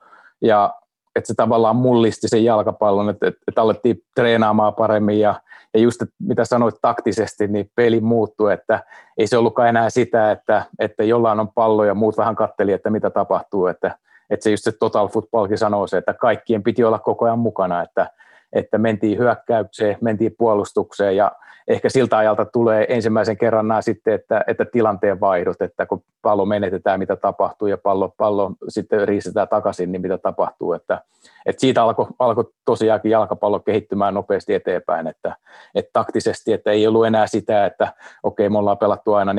[0.42, 0.74] ja
[1.18, 5.42] että se tavallaan mullisti sen jalkapallon, että, että, että alettiin treenaamaan paremmin ja,
[5.74, 8.84] ja just että mitä sanoit taktisesti, niin peli muuttui, että
[9.18, 12.90] ei se ollutkaan enää sitä, että, että jollain on pallo ja muut vähän katteli, että
[12.90, 13.98] mitä tapahtuu, että,
[14.30, 17.82] että se just se total footballkin sanoo se, että kaikkien piti olla koko ajan mukana,
[17.82, 18.10] että,
[18.54, 21.32] että mentiin hyökkäykseen, mentiin puolustukseen ja
[21.68, 26.46] ehkä siltä ajalta tulee ensimmäisen kerran nämä sitten, että, että tilanteen vaihdot, että kun pallo
[26.46, 31.02] menetetään, mitä tapahtuu ja pallo, pallo sitten riistetään takaisin, niin mitä tapahtuu, että,
[31.46, 35.36] että siitä alkoi alko tosiaankin jalkapallo kehittymään nopeasti eteenpäin, että,
[35.76, 37.94] että taktisesti, että ei ollut enää sitä, että
[38.24, 39.36] okei, me ollaan pelattu aina 4-4-2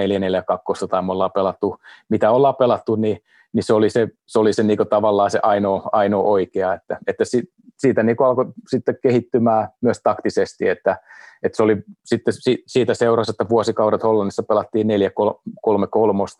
[0.89, 1.77] tai me ollaan pelattu,
[2.09, 3.23] mitä ollaan pelattu, niin
[3.53, 7.25] niin se oli se, se, oli se niin tavallaan se ainoa, ainoa oikea, että, että
[7.79, 10.97] siitä niin alkoi sitten kehittymään myös taktisesti, että,
[11.43, 12.35] että se oli sitten
[12.67, 14.87] siitä seurasi, että vuosikaudet Hollannissa pelattiin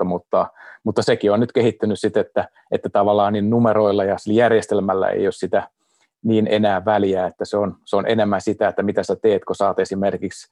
[0.01, 0.47] 4-3-3, mutta,
[0.85, 5.33] mutta sekin on nyt kehittynyt sitten, että, että tavallaan niin numeroilla ja järjestelmällä ei ole
[5.33, 5.69] sitä
[6.25, 9.57] niin enää väliä, että se on, se on enemmän sitä, että mitä sä teet, kun
[9.57, 10.49] saat esimerkiksi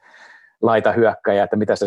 [0.62, 1.86] laita hyökkäjä, että mitä sä,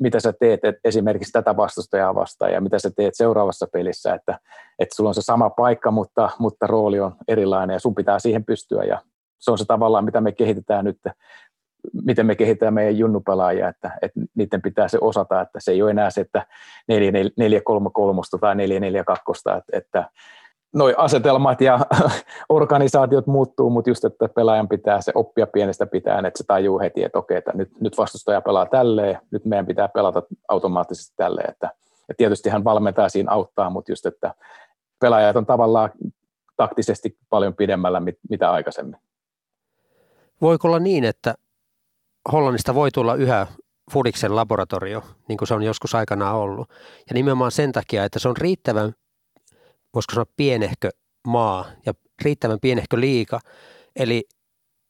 [0.00, 4.38] mitä sä teet esimerkiksi tätä vastustajaa vastaan ja mitä sä teet seuraavassa pelissä, että,
[4.78, 8.44] että sulla on se sama paikka, mutta, mutta rooli on erilainen ja sun pitää siihen
[8.44, 8.84] pystyä.
[8.84, 9.02] Ja
[9.38, 10.98] se on se tavallaan, mitä me kehitetään nyt,
[12.04, 15.90] miten me kehitetään meidän junnupelaajia, että, että niiden pitää se osata, että se ei ole
[15.90, 16.46] enää se, että
[16.92, 16.94] 4-3-3
[18.40, 18.58] tai 4-4-2,
[19.58, 20.10] että, että
[20.74, 21.80] noi asetelmat ja
[22.48, 27.04] organisaatiot muuttuu, mutta just, että pelaajan pitää se oppia pienestä pitäen, että se tajuu heti,
[27.04, 31.70] että okei, että nyt, nyt vastustaja pelaa tälleen, nyt meidän pitää pelata automaattisesti tälleen, että,
[32.08, 34.34] ja tietysti hän valmentaa siinä auttaa, mutta just, että
[35.00, 35.90] pelaajat on tavallaan
[36.56, 38.96] taktisesti paljon pidemmällä, mit, mitä aikaisemmin.
[40.40, 41.34] Voiko olla niin, että
[42.32, 43.46] Hollannista voi tulla yhä
[43.92, 46.70] Fudiksen laboratorio, niin kuin se on joskus aikanaan ollut,
[47.08, 48.94] ja nimenomaan sen takia, että se on riittävän
[49.94, 50.88] voisiko sanoa pienehkö
[51.26, 51.92] maa ja
[52.24, 53.40] riittävän pienehkö liika.
[53.96, 54.24] Eli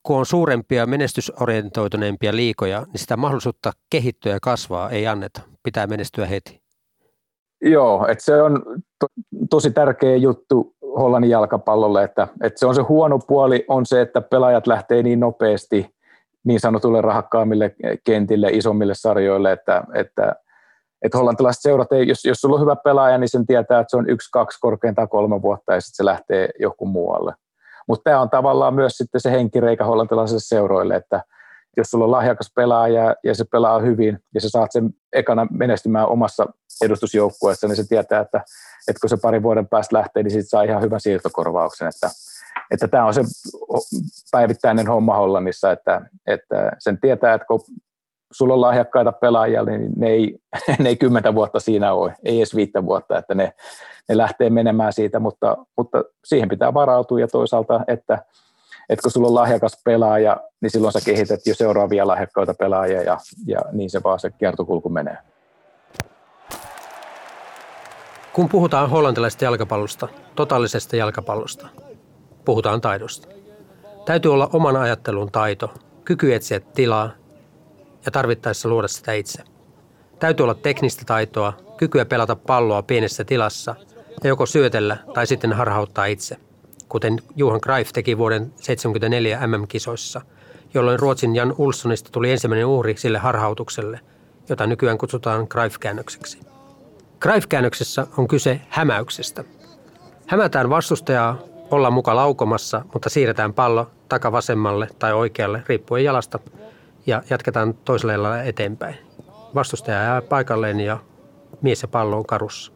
[0.03, 5.41] kun on suurempia menestysorientoituneempia liikoja, niin sitä mahdollisuutta kehittyä ja kasvaa ei anneta.
[5.63, 6.63] Pitää menestyä heti.
[7.63, 8.63] Joo, että se on
[9.01, 9.07] to,
[9.51, 14.21] tosi tärkeä juttu Hollannin jalkapallolle, että, että se on se huono puoli on se, että
[14.21, 15.95] pelaajat lähtee niin nopeasti
[16.45, 17.75] niin sanotulle rahakkaammille
[18.05, 20.37] kentille, isommille sarjoille, että, että
[21.05, 23.97] että hollantilaiset seurat, ei, jos, jos sulla on hyvä pelaaja, niin sen tietää, että se
[23.97, 27.35] on yksi, kaksi, korkeintaan kolme vuotta ja sitten se lähtee joku muualle.
[27.89, 31.23] Mutta tämä on tavallaan myös sitten se henkireikä hollantilaisille seuroille, että
[31.77, 36.09] jos sulla on lahjakas pelaaja ja se pelaa hyvin ja sä saat sen ekana menestymään
[36.09, 36.47] omassa
[36.85, 38.39] edustusjoukkueessa, niin se tietää, että,
[38.89, 41.89] että kun se parin vuoden päästä lähtee, niin siitä saa ihan hyvän siirtokorvauksen.
[41.89, 42.11] Että,
[42.71, 43.23] että tämä on se
[44.33, 47.61] päivittäinen homma Hollannissa, että, että sen tietää, että kun
[48.35, 50.39] sulla on lahjakkaita pelaajia, niin ne ei,
[50.79, 53.53] ne ei kymmentä vuotta siinä ole, ei edes viittä vuotta, että ne,
[54.09, 58.19] ne lähtee menemään siitä, mutta, mutta siihen pitää varautua ja toisaalta, että,
[58.89, 63.19] että kun sulla on lahjakas pelaaja, niin silloin sä kehität jo seuraavia lahjakkaita pelaajia ja,
[63.47, 65.19] ja niin se vaan se kiertokulku menee.
[68.33, 71.69] Kun puhutaan hollantilaisesta jalkapallosta, totaalisesta jalkapallosta,
[72.45, 73.29] puhutaan taidosta.
[74.05, 75.75] Täytyy olla oman ajattelun taito,
[76.05, 77.11] kyky etsiä tilaa
[78.05, 79.43] ja tarvittaessa luoda sitä itse.
[80.19, 83.75] Täytyy olla teknistä taitoa, kykyä pelata palloa pienessä tilassa
[84.23, 86.37] ja joko syötellä tai sitten harhauttaa itse,
[86.89, 90.21] kuten Johan Greif teki vuoden 1974 MM-kisoissa,
[90.75, 94.01] jolloin Ruotsin Jan Ulssonista tuli ensimmäinen uhri sille harhautukselle,
[94.49, 96.41] jota nykyään kutsutaan Greif-käännökseksi.
[97.21, 99.45] Greif-käännöksessä on kyse hämäyksestä.
[100.27, 101.39] Hämätään vastustajaa
[101.71, 106.39] olla muka laukomassa, mutta siirretään pallo takavasemmalle tai oikealle riippuen jalasta–
[107.07, 108.97] ja jatketaan toisella lailla eteenpäin.
[109.55, 110.99] Vastustaja jää paikalleen ja
[111.63, 112.73] mies ja pallo on karussa.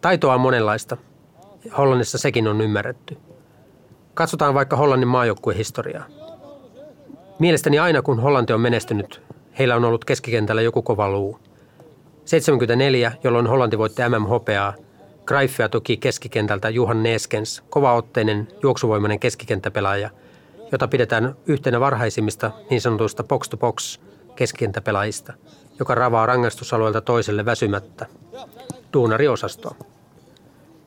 [0.00, 0.96] Taitoa on monenlaista.
[1.78, 3.16] Hollannissa sekin on ymmärretty.
[4.14, 6.04] Katsotaan vaikka Hollannin maajoukkuehistoriaa.
[7.38, 9.22] Mielestäni aina kun Hollanti on menestynyt,
[9.58, 11.38] heillä on ollut keskikentällä joku kova luu.
[12.24, 14.74] 74, jolloin Hollanti voitti MM-hopeaa,
[15.24, 20.10] Greifia tuki keskikentältä Juhan Neskens, kovaotteinen, juoksuvoimainen keskikenttäpelaaja–
[20.72, 23.98] jota pidetään yhtenä varhaisimmista niin sanotuista box-to-box
[24.36, 25.32] keskikenttäpelaajista,
[25.78, 28.06] joka ravaa rangaistusalueelta toiselle väsymättä.
[28.92, 29.76] Duunariosastoa.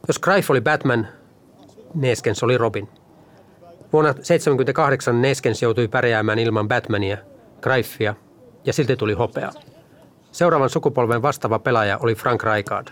[0.08, 1.08] Jos Greif oli Batman,
[1.94, 2.90] Neskens oli Robin.
[3.94, 7.18] Vuonna 1978 Neskens joutui pärjäämään ilman Batmania,
[7.62, 8.16] Greifia
[8.66, 9.52] ja silti tuli hopea.
[10.32, 12.88] Seuraavan sukupolven vastaava pelaaja oli Frank Rijkaard.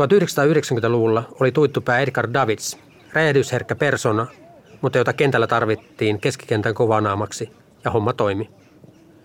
[0.00, 2.78] 1990-luvulla oli tuittupää Edgar Davids,
[3.12, 4.26] räjähdysherkkä persona,
[4.86, 7.50] mutta jota kentällä tarvittiin keskikentän kovanaamaksi,
[7.84, 8.50] ja homma toimi.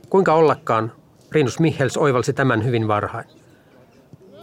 [0.10, 0.92] Kuinka ollakaan,
[1.32, 3.26] Rinus Michels oivalsi tämän hyvin varhain.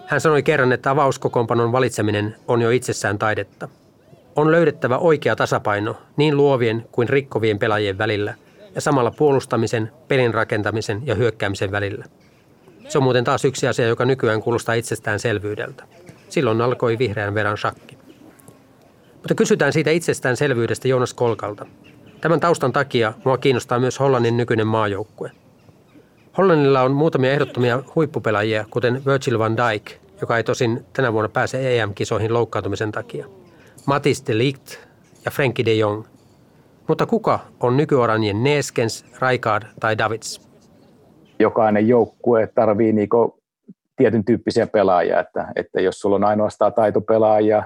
[0.06, 3.68] Hän sanoi kerran, että avauskokoonpanon valitseminen on jo itsessään taidetta.
[4.36, 8.34] On löydettävä oikea tasapaino niin luovien kuin rikkovien pelaajien välillä
[8.74, 12.04] ja samalla puolustamisen, pelin rakentamisen ja hyökkäämisen välillä.
[12.88, 15.84] Se on muuten taas yksi asia, joka nykyään kuulostaa itsestäänselvyydeltä.
[16.28, 17.97] Silloin alkoi vihreän veran shakki.
[19.28, 21.66] Mutta kysytään siitä itsestäänselvyydestä Jonas Kolkalta.
[22.20, 25.30] Tämän taustan takia mua kiinnostaa myös Hollannin nykyinen maajoukkue.
[26.38, 31.80] Hollannilla on muutamia ehdottomia huippupelaajia, kuten Virgil van Dijk, joka ei tosin tänä vuonna pääse
[31.80, 33.26] EM-kisoihin loukkaantumisen takia.
[33.86, 34.78] Matis de Ligt
[35.24, 36.04] ja Frenkie de Jong.
[36.86, 40.48] Mutta kuka on nykyoranjen Neeskens, Rijkaard tai Davids?
[41.38, 43.38] Jokainen joukkue tarvii niinku
[43.96, 47.62] tietyn tyyppisiä pelaajia, että, että jos sulla on ainoastaan taitopelaajia,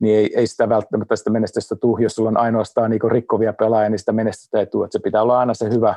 [0.00, 3.90] niin ei, ei sitä välttämättä sitä menestystä tule, jos sulla on ainoastaan niin rikkovia pelaajia,
[3.90, 4.84] niin sitä menestystä ei tule.
[4.84, 5.94] Että se pitää olla aina se hyvä,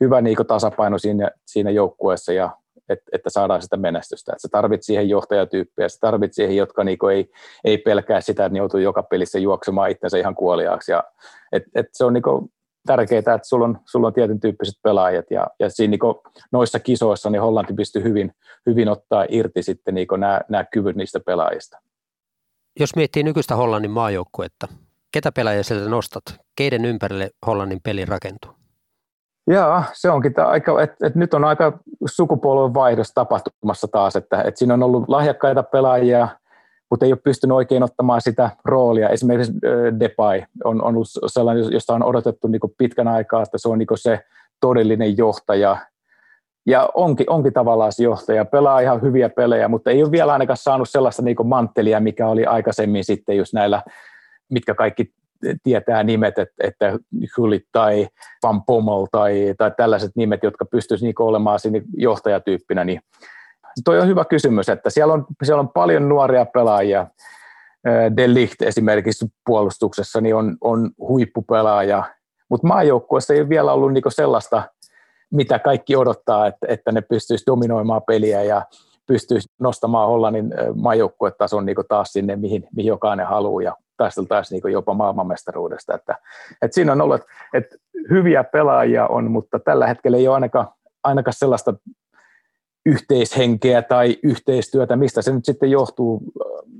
[0.00, 2.56] hyvä niin tasapaino siinä, siinä joukkueessa, ja,
[2.88, 4.32] että, että saadaan sitä menestystä.
[4.32, 7.30] Että sä tarvit siihen johtajatyyppiä, sä tarvit siihen, jotka niin ei,
[7.64, 10.92] ei pelkää sitä, että joutuu joka pelissä juoksemaan itsensä ihan kuoliaaksi.
[10.92, 11.04] Ja,
[11.52, 12.52] et, et se on niin
[12.86, 16.14] tärkeää, että sulla on, sulla on tietyn tyyppiset pelaajat, ja, ja siinä niin
[16.52, 18.32] noissa kisoissa niin Hollanti pystyy hyvin,
[18.66, 21.78] hyvin ottaa irti sitten niin nämä, nämä kyvyt niistä pelaajista.
[22.80, 24.68] Jos miettii nykyistä Hollannin maajoukkuetta,
[25.12, 26.22] ketä pelaajia sieltä nostat?
[26.56, 28.50] Keiden ympärille Hollannin peli rakentuu?
[29.46, 34.56] Joo, se onkin aika, että et nyt on aika sukupolven vaihdos tapahtumassa taas, että et
[34.56, 36.28] siinä on ollut lahjakkaita pelaajia,
[36.90, 39.08] mutta ei ole pystynyt oikein ottamaan sitä roolia.
[39.08, 39.52] Esimerkiksi
[40.00, 43.88] Depay on, on ollut sellainen, josta on odotettu niin pitkän aikaa, että se on niin
[43.94, 44.24] se
[44.60, 45.76] todellinen johtaja,
[46.66, 50.56] ja onkin, onkin tavallaan se johtaja, pelaa ihan hyviä pelejä, mutta ei ole vielä ainakaan
[50.56, 53.82] saanut sellaista niin manttelia, mikä oli aikaisemmin sitten just näillä,
[54.50, 55.12] mitkä kaikki
[55.62, 56.98] tietää nimet, että, että
[57.72, 58.08] tai
[58.42, 63.00] Van Pommel tai, tai tällaiset nimet, jotka pystyisivät niin olemaan siinä johtajatyyppinä, niin
[63.84, 67.06] toi on hyvä kysymys, että siellä on, siellä on paljon nuoria pelaajia,
[68.16, 72.04] De Ligt esimerkiksi puolustuksessa niin on, on huippupelaaja,
[72.48, 74.62] mutta maajoukkueessa ei ole vielä ollut niin sellaista
[75.32, 78.62] mitä kaikki odottaa, että, että ne pystyisi dominoimaan peliä ja
[79.06, 84.94] pystyisi nostamaan Hollannin maajoukkuetason niin taas sinne, mihin, mihin jokainen haluaa ja taisteltaisiin niin jopa
[84.94, 85.94] maailmanmestaruudesta.
[85.94, 86.16] Että,
[86.62, 87.20] että siinä on ollut,
[87.54, 87.76] että
[88.10, 90.68] hyviä pelaajia on, mutta tällä hetkellä ei ole ainakaan,
[91.04, 91.74] ainakaan sellaista
[92.86, 96.22] yhteishenkeä tai yhteistyötä, mistä se nyt sitten johtuu,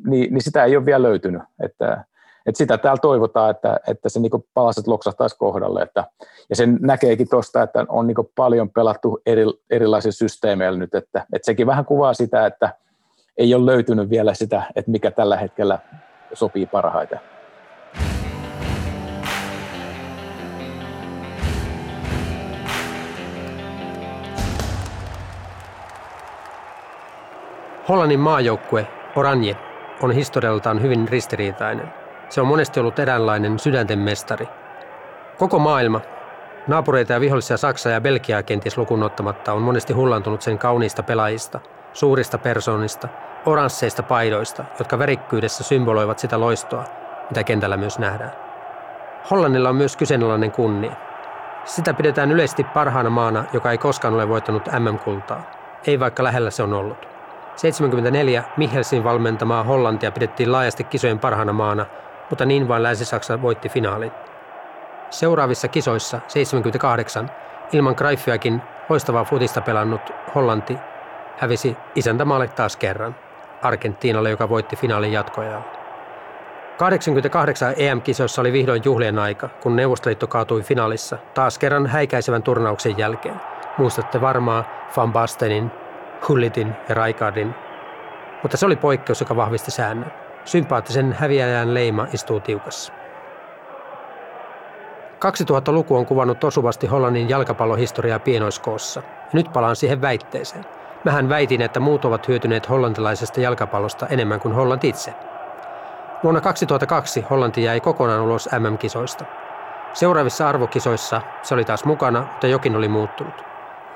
[0.07, 1.43] niin, niin sitä ei ole vielä löytynyt.
[1.63, 2.05] Että,
[2.47, 5.83] että sitä täällä toivotaan, että, että se niin palaset loksahtaisi kohdalle.
[5.83, 6.05] Että,
[6.51, 11.47] ja sen näkeekin tuosta, että on niin paljon pelattu eri, erilaisilla systeemeillä nyt, että, että
[11.47, 12.75] sekin vähän kuvaa sitä, että
[13.37, 15.79] ei ole löytynyt vielä sitä, että mikä tällä hetkellä
[16.33, 17.21] sopii parhaiten.
[27.89, 28.87] Hollannin maajoukkue
[29.17, 29.57] Oranje
[30.03, 32.02] on historialtaan hyvin ristiriitainen.
[32.33, 34.49] Se on monesti ollut eräänlainen sydänten mestari.
[35.39, 36.01] Koko maailma,
[36.67, 41.61] naapureita ja vihollisia Saksaa ja Belgiaa kenties lukuun ottamatta, on monesti hullantunut sen kauniista pelaajista,
[41.93, 43.09] suurista persoonista,
[43.47, 46.85] oransseista paidoista, jotka värikkyydessä symboloivat sitä loistoa,
[47.31, 48.33] mitä kentällä myös nähdään.
[49.31, 50.93] Hollannilla on myös kyseenalainen kunnia.
[51.65, 55.43] Sitä pidetään yleisesti parhaana maana, joka ei koskaan ole voittanut MM-kultaa,
[55.87, 57.09] ei vaikka lähellä se on ollut.
[57.57, 61.87] 74 Michelsin valmentamaa Hollantia pidettiin laajasti kisojen parhaana maana,
[62.33, 64.13] mutta niin vain Länsi-Saksa voitti finaalin.
[65.11, 67.31] Seuraavissa kisoissa 78
[67.73, 70.01] ilman Greiffiakin loistavaa futista pelannut
[70.35, 70.79] Hollanti
[71.37, 73.17] hävisi isäntämaalle taas kerran,
[73.63, 75.65] Argentiinalle, joka voitti finaalin jatkojaan.
[76.79, 83.41] 88 EM-kisoissa oli vihdoin juhlien aika, kun Neuvostoliitto kaatui finaalissa taas kerran häikäisevän turnauksen jälkeen.
[83.79, 84.65] Muistatte varmaan
[84.97, 85.71] Van Bastenin
[86.29, 87.55] Hullitin ja Raikardin,
[88.43, 90.22] mutta se oli poikkeus, joka vahvisti säännön.
[90.45, 92.93] Sympaattisen häviäjän leima istuu tiukassa.
[95.23, 99.01] 2000-luku on kuvannut osuvasti Hollannin jalkapallohistoriaa pienoiskoossa.
[99.01, 100.65] Ja nyt palaan siihen väitteeseen.
[101.05, 105.15] Mähän väitin, että muut ovat hyötyneet hollantilaisesta jalkapallosta enemmän kuin Hollanti itse.
[106.23, 109.25] Vuonna 2002 Hollanti jäi kokonaan ulos MM-kisoista.
[109.93, 113.45] Seuraavissa arvokisoissa se oli taas mukana, mutta jokin oli muuttunut.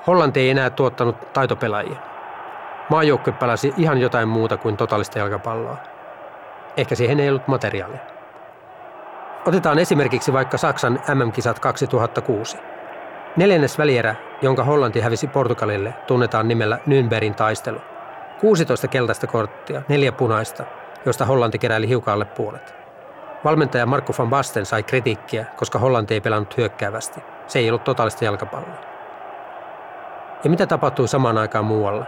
[0.07, 1.97] Hollanti ei enää tuottanut taitopelaajia.
[2.89, 5.77] Maajoukkue pelasi ihan jotain muuta kuin totaalista jalkapalloa.
[6.77, 7.99] Ehkä siihen ei ollut materiaalia.
[9.45, 12.57] Otetaan esimerkiksi vaikka Saksan MM-kisat 2006.
[13.35, 17.81] Neljännes välierä, jonka Hollanti hävisi Portugalille, tunnetaan nimellä Nürnbergin taistelu.
[18.41, 20.63] 16 keltaista korttia, neljä punaista,
[21.05, 22.75] josta Hollanti keräili hiukan alle puolet.
[23.43, 27.19] Valmentaja Marco van Basten sai kritiikkiä, koska Hollanti ei pelannut hyökkäävästi.
[27.47, 28.81] Se ei ollut totaalista jalkapalloa.
[30.43, 32.05] Ja mitä tapahtui samaan aikaan muualla?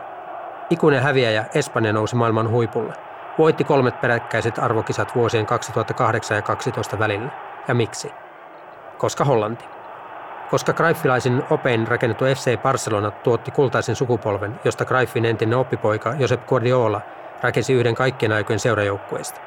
[0.70, 3.09] Ikuinen häviäjä Espanja nousi maailman huipulle.
[3.40, 7.30] Voitti kolmet peräkkäiset arvokisat vuosien 2008 ja 2012 välillä.
[7.68, 8.12] Ja miksi?
[8.98, 9.66] Koska Hollanti.
[10.52, 17.02] Koska Greifilaisin opein rakennettu FC Barcelona tuotti kultaisen sukupolven, josta Greifin entinen oppipoika Josep Guardiola
[17.42, 19.42] rakensi yhden kaikkien aikojen seurajoukkueista.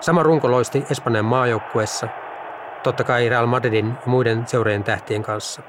[0.00, 2.08] Sama runko loisti Espanjan maajoukkueessa,
[2.82, 5.62] totta kai Real Madridin ja muiden seurojen tähtien kanssa.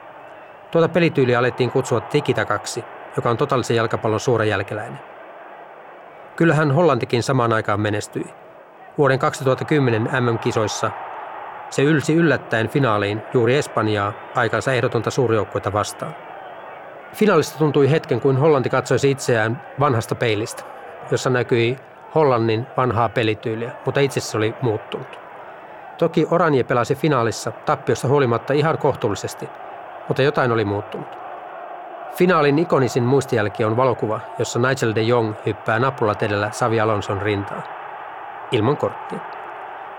[0.72, 2.84] Tuota pelityyliä alettiin kutsua tikitakaksi,
[3.16, 5.12] joka on totaalisen jalkapallon suora jälkeläinen.
[6.36, 8.25] Kyllähän Hollantikin samaan aikaan menestyi.
[8.97, 10.91] Vuoden 2010 MM-kisoissa
[11.69, 16.15] se ylsi yllättäen finaaliin juuri Espanjaa aikansa ehdotonta suurjoukkoita vastaan.
[17.13, 20.63] Finaalista tuntui hetken kuin Hollanti katsoisi itseään vanhasta peilistä,
[21.11, 21.77] jossa näkyi
[22.15, 25.19] Hollannin vanhaa pelityyliä, mutta itse se oli muuttunut.
[25.97, 29.49] Toki Oranje pelasi finaalissa tappiosta huolimatta ihan kohtuullisesti,
[30.07, 31.22] mutta jotain oli muuttunut.
[32.16, 37.64] Finaalin ikonisin muistijälki on valokuva, jossa Nigel de Jong hyppää nappulat edellä Savi Alonson rintaan.
[38.51, 39.20] Ilman korttia.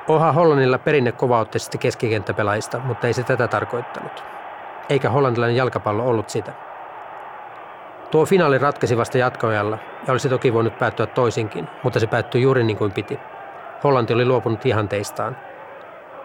[0.09, 4.25] Oha Hollannilla perinne kovautteisesti keskikenttäpelaajista, mutta ei se tätä tarkoittanut.
[4.89, 6.53] Eikä hollantilainen jalkapallo ollut sitä.
[8.11, 12.65] Tuo finaali ratkesi vasta jatkoajalla ja olisi toki voinut päättyä toisinkin, mutta se päättyi juuri
[12.65, 13.19] niin kuin piti.
[13.85, 15.37] Hollanti oli luopunut ihanteistaan.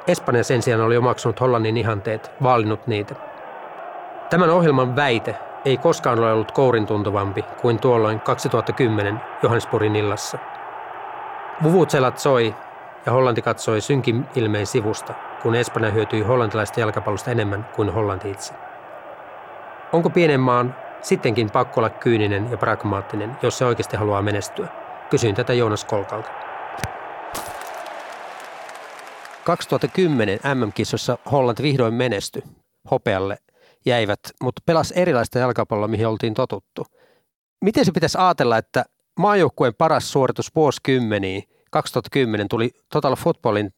[0.08, 3.16] Espanja sen sijaan oli omaksunut Hollannin ihanteet, vaalinut niitä.
[4.30, 10.38] Tämän ohjelman väite ei koskaan ole ollut kourin tuntuvampi kuin tuolloin 2010 Johannesburgin illassa.
[11.64, 12.56] Vuvutselat soi
[13.06, 18.54] ja Hollanti katsoi synkin ilmeen sivusta, kun Espanja hyötyi hollantilaista jalkapallosta enemmän kuin Hollanti itse.
[19.94, 24.68] Onko pienen maan sittenkin pakko olla kyyninen ja pragmaattinen, jos se oikeasti haluaa menestyä?
[25.10, 26.30] Kysyin tätä Joonas Kolkalta.
[29.44, 32.44] 2010 MM-kisossa Hollanti vihdoin menestyi
[32.92, 33.38] hopealle
[33.90, 36.86] jäivät, mutta pelas erilaista jalkapalloa, mihin oltiin totuttu.
[37.62, 38.86] Miten se pitäisi ajatella, että
[39.20, 43.74] maajoukkueen paras suoritus vuosikymmeniin 2010 tuli Total Footballin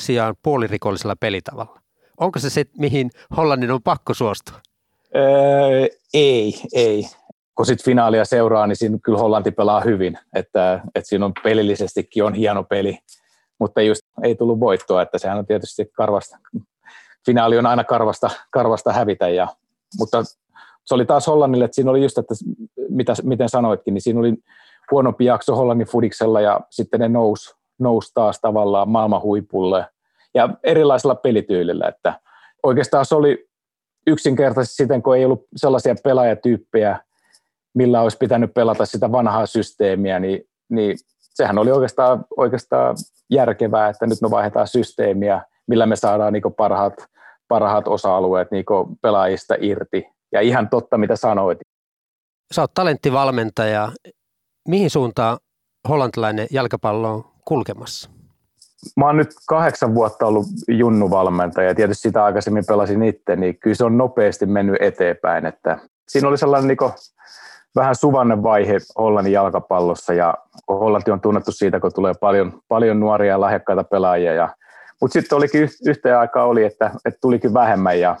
[0.00, 1.80] sijaan puolirikollisella pelitavalla?
[2.20, 4.60] Onko se se, mihin Hollannin on pakko suostua?
[5.16, 7.04] Öö, ei, ei.
[7.54, 10.18] Kun sitten finaalia seuraa, niin siinä kyllä Hollanti pelaa hyvin.
[10.34, 12.98] Että, että siinä on pelillisestikin on hieno peli,
[13.58, 16.38] mutta just ei tullut voittoa, että sehän on tietysti karvasta,
[17.26, 19.28] finaali on aina karvasta, karvasta hävitä.
[19.28, 19.48] Ja,
[19.98, 20.24] mutta
[20.84, 22.34] se oli taas Hollannille, että siinä oli just, että
[22.88, 24.34] mitä, miten sanoitkin, niin siinä oli
[24.90, 29.86] huonompi jakso Hollannin fudiksella ja sitten ne nousi nous taas tavallaan maailman huipulle
[30.34, 32.20] ja erilaisilla pelityylillä, että
[32.62, 33.48] oikeastaan se oli
[34.06, 37.00] yksinkertaisesti siten, kun ei ollut sellaisia pelaajatyyppejä,
[37.74, 42.96] millä olisi pitänyt pelata sitä vanhaa systeemiä, niin, niin sehän oli oikeastaan, oikeastaan
[43.30, 46.94] järkevää, että nyt me vaihdetaan systeemiä, millä me saadaan niin parhaat,
[47.48, 48.64] parhaat osa-alueet niin
[49.02, 50.06] pelaajista irti.
[50.32, 51.58] Ja ihan totta, mitä sanoit.
[52.54, 53.92] Sä oot talenttivalmentaja.
[54.68, 55.38] Mihin suuntaan
[55.88, 58.10] hollantilainen jalkapallo on kulkemassa?
[58.96, 63.76] Mä oon nyt kahdeksan vuotta ollut junnuvalmentaja ja tietysti sitä aikaisemmin pelasin itse, niin kyllä
[63.76, 65.46] se on nopeasti mennyt eteenpäin.
[65.46, 65.78] Että
[66.08, 66.92] siinä oli sellainen niin
[67.76, 70.34] vähän suvanne vaihe Hollannin jalkapallossa ja
[70.68, 74.32] Hollanti on tunnettu siitä, kun tulee paljon, paljon nuoria ja lahjakkaita pelaajia.
[74.32, 74.48] Ja,
[75.04, 78.16] mutta sitten olikin yhteen aikaa oli, että, että tulikin vähemmän ja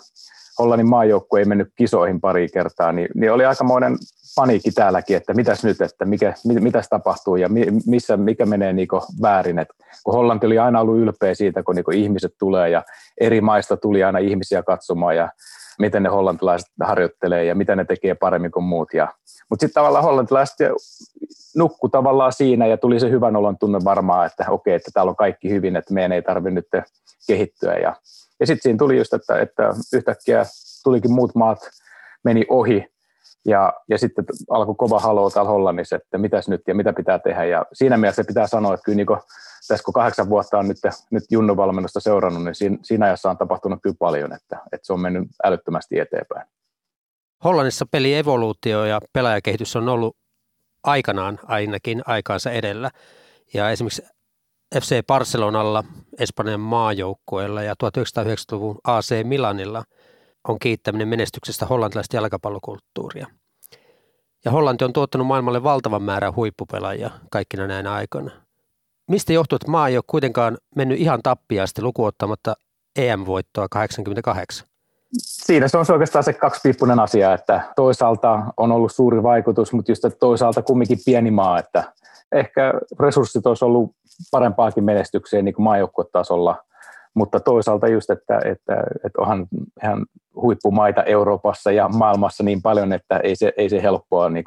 [0.58, 3.96] Hollannin maajoukkue ei mennyt kisoihin pari kertaa, niin, niin oli aikamoinen
[4.36, 7.48] paniikki täälläkin, että mitäs nyt, että mikä, mit, mitäs tapahtuu ja
[7.86, 8.88] missä, mikä menee niin
[9.22, 9.58] väärin.
[9.58, 9.68] Et
[10.04, 12.82] kun Hollanti oli aina ollut ylpeä siitä, kun niin ihmiset tulee ja
[13.20, 15.28] eri maista tuli aina ihmisiä katsomaan ja
[15.78, 18.94] miten ne hollantilaiset harjoittelee ja mitä ne tekee paremmin kuin muut.
[18.94, 19.08] Ja,
[19.50, 20.56] mutta sitten tavallaan hollantilaiset
[21.56, 25.16] nukku tavallaan siinä ja tuli se hyvän olon tunne varmaan, että okei, että täällä on
[25.16, 26.84] kaikki hyvin, että meidän ei tarvitse nyt
[27.26, 27.74] kehittyä.
[27.74, 27.96] Ja,
[28.40, 30.44] ja sitten siinä tuli just, että, että yhtäkkiä
[30.84, 31.58] tulikin muut maat,
[32.24, 32.93] meni ohi
[33.46, 37.44] ja, ja sitten alkoi kova haloo täällä Hollannissa, että mitäs nyt ja mitä pitää tehdä.
[37.44, 39.06] Ja siinä mielessä pitää sanoa, että kyllä niin
[39.68, 40.78] tässä kun kahdeksan vuotta on nyt,
[41.10, 45.00] nyt junnuvalmennusta seurannut, niin siinä, siinä ajassa on tapahtunut kyllä paljon, että, että se on
[45.00, 46.46] mennyt älyttömästi eteenpäin.
[47.44, 50.16] Hollannissa pelievoluutio ja pelaajakehitys on ollut
[50.82, 52.90] aikanaan ainakin aikaansa edellä.
[53.54, 54.02] Ja esimerkiksi
[54.80, 55.84] FC Barcelonalla,
[56.18, 59.84] Espanjan maajoukkueella ja 1990-luvun AC Milanilla
[60.48, 63.26] on kiittäminen menestyksestä hollantilaista jalkapallokulttuuria.
[64.44, 68.30] Ja Hollanti on tuottanut maailmalle valtavan määrän huippupelaajia kaikkina näinä aikoina.
[69.10, 72.54] Mistä johtuu, että maa ei ole kuitenkaan mennyt ihan tappiasti lukuottamatta
[72.96, 74.68] EM-voittoa 88?
[75.18, 80.04] Siinä se on oikeastaan se kaksipiippunen asia, että toisaalta on ollut suuri vaikutus, mutta just
[80.18, 81.92] toisaalta kumminkin pieni maa, että
[82.32, 83.90] ehkä resurssit olisi ollut
[84.30, 86.64] parempaakin menestykseen niin kuin maajoukkuetasolla,
[87.14, 89.46] mutta toisaalta just, että, että, että onhan
[89.84, 90.06] ihan
[90.42, 94.44] huippumaita Euroopassa ja maailmassa niin paljon, että ei se, ei se helppoa niin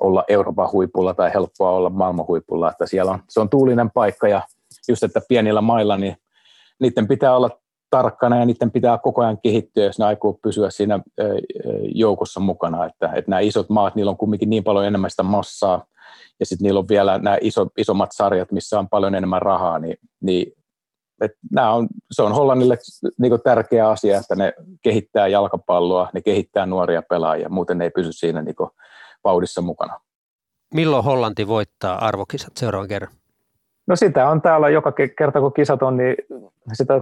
[0.00, 4.28] olla Euroopan huipulla tai helppoa olla maailman huipulla, että siellä on, se on tuulinen paikka
[4.28, 4.42] ja
[4.88, 6.16] just, että pienillä mailla, niin
[6.80, 7.50] niiden pitää olla
[7.90, 11.00] tarkkana ja niiden pitää koko ajan kehittyä, jos ne aikoo pysyä siinä
[11.94, 15.84] joukossa mukana, että, että nämä isot maat, niillä on kumminkin niin paljon enemmän sitä massaa,
[16.40, 19.96] ja sitten niillä on vielä nämä iso, isommat sarjat, missä on paljon enemmän rahaa, niin,
[20.20, 20.52] niin
[21.20, 22.78] että nämä on, se on Hollannille
[23.18, 24.52] niin tärkeä asia, että ne
[24.82, 28.56] kehittää jalkapalloa, ne kehittää nuoria pelaajia, muuten ne ei pysy siinä niin
[29.24, 30.00] vauhdissa mukana.
[30.74, 33.12] Milloin Hollanti voittaa arvokisat seuraavan kerran?
[33.86, 36.16] No sitä on täällä joka kerta, kun kisat on, niin
[36.72, 37.00] sitä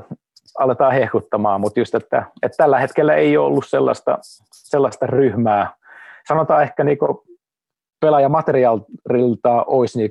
[0.58, 4.18] aletaan hehkuttamaan, mutta just, että, että tällä hetkellä ei ole ollut sellaista,
[4.52, 5.74] sellaista ryhmää.
[6.28, 6.98] Sanotaan ehkä niin
[8.00, 10.10] pelaajamateriaalilta olisi niin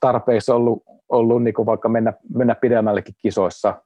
[0.00, 3.82] tarpeeksi ollut, ollut niin vaikka mennä, mennä pidemmällekin kisoissa,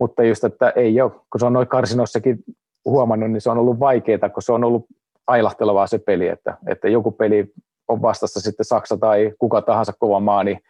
[0.00, 2.38] mutta just, että ei ole, kun se on noin karsinoissakin
[2.84, 4.86] huomannut, niin se on ollut vaikeaa, kun se on ollut
[5.26, 7.52] ailahtelevaa se peli, että, että joku peli
[7.88, 10.60] on vastassa sitten Saksa tai kuka tahansa kova maa, niin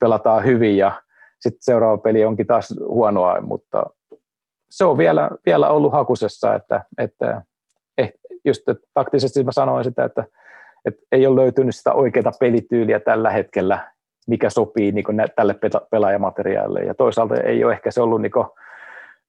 [0.00, 1.02] pelataan hyvin ja
[1.40, 3.86] sitten seuraava peli onkin taas huonoa, mutta
[4.70, 7.42] se on vielä, vielä ollut hakusessa, että, että
[7.98, 8.12] eh,
[8.44, 10.24] just että taktisesti mä sanoin sitä, että,
[10.84, 13.92] että ei ole löytynyt sitä oikeaa pelityyliä tällä hetkellä,
[14.28, 15.04] mikä sopii niin
[15.36, 15.56] tälle
[15.90, 16.80] pelaajamateriaalille.
[16.80, 18.32] Ja toisaalta ei ole ehkä se ollut niin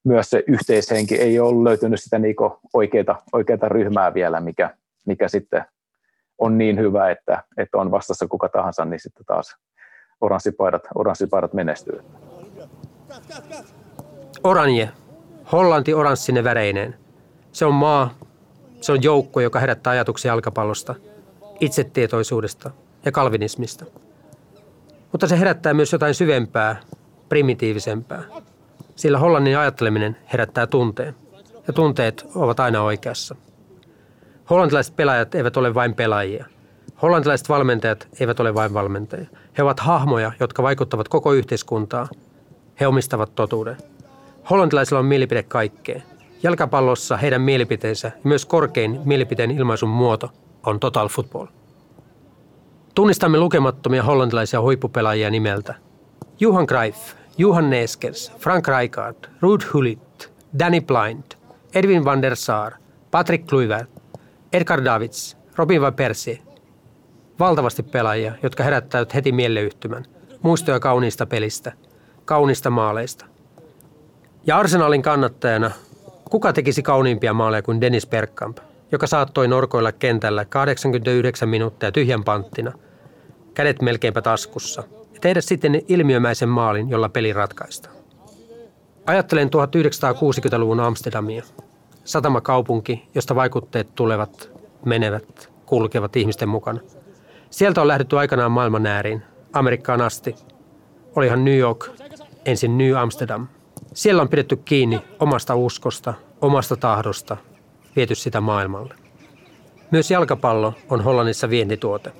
[0.04, 2.36] myös se yhteishenki, ei ole löytynyt sitä niin
[2.74, 4.70] oikeaa, oikeaa ryhmää vielä, mikä,
[5.06, 5.66] mikä sitten
[6.38, 9.58] on niin hyvä, että, että on vastassa kuka tahansa, niin sitten taas
[10.22, 12.00] oranssipaidat, oranssipaidat menestyy.
[14.43, 14.89] Oranje.
[15.52, 16.95] Hollanti oranssinen väreineen.
[17.52, 18.14] Se on maa,
[18.82, 20.95] se on joukko, joka herättää ajatuksia jalkapallosta,
[21.60, 22.72] itsetietoisuudesta
[23.06, 23.86] ja kalvinismista.
[25.12, 26.76] Mutta se herättää myös jotain syvempää,
[27.30, 28.24] primitiivisempää.
[28.95, 31.16] Sillä Hollannin ajatteleminen herättää tunteen,
[31.68, 33.36] ja tunteet ovat aina oikeassa.
[34.49, 36.45] Hollantilaiset pelaajat eivät ole vain pelaajia.
[37.01, 39.30] Hollantilaiset valmentajat eivät ole vain valmentajia.
[39.57, 42.07] He ovat hahmoja, jotka vaikuttavat koko yhteiskuntaa.
[42.80, 43.78] He omistavat totuuden.
[44.49, 46.03] Hollantilaisilla on mielipide kaikkeen.
[46.43, 50.32] Jalkapallossa heidän mielipiteensä ja myös korkein mielipiteen ilmaisun muoto
[50.66, 51.47] on total football.
[52.96, 55.76] Tunnistamme lukemattomia hollantilaisia huippupelaajia nimeltä.
[56.40, 56.98] Johan Greif,
[57.38, 61.24] Johan Neskers, Frank Rijkaard, Ruud Hullit, Danny Blind,
[61.76, 62.74] Edwin van der Sar,
[63.12, 63.90] Patrick Kluivert,
[64.54, 66.40] Edgar Davids, Robin van Persie.
[67.40, 70.06] Valtavasti pelaajia, jotka herättävät heti mieleyhtymän.
[70.42, 71.72] Muistoja kauniista pelistä,
[72.26, 73.26] kauniista maaleista.
[74.48, 75.72] Ja Arsenalin kannattajana,
[76.30, 78.58] kuka tekisi kauniimpia maaleja kuin Dennis Bergkamp,
[78.92, 82.72] joka saattoi norkoilla kentällä 89 minuuttia tyhjän panttina,
[83.54, 84.84] kädet melkeinpä taskussa,
[85.14, 87.96] ja tehdä sitten ilmiömäisen maalin, jolla peli ratkaistaan.
[89.06, 91.44] Ajattelen 1960-luvun Amsterdamia,
[92.04, 94.52] satamakaupunki, josta vaikutteet tulevat,
[94.86, 96.80] menevät, kulkevat ihmisten mukana.
[97.50, 99.24] Sieltä on lähdetty aikanaan maailman ääriin,
[99.54, 100.36] Amerikkaan asti.
[101.16, 101.90] Olihan New York,
[102.46, 103.48] ensin New Amsterdam.
[103.94, 107.38] Siellä on pidetty kiinni omasta uskosta, omasta tahdosta,
[108.00, 108.95] viety sitä maailmalle.
[109.91, 112.12] Myös jalkapallo on Hollannissa vientituote.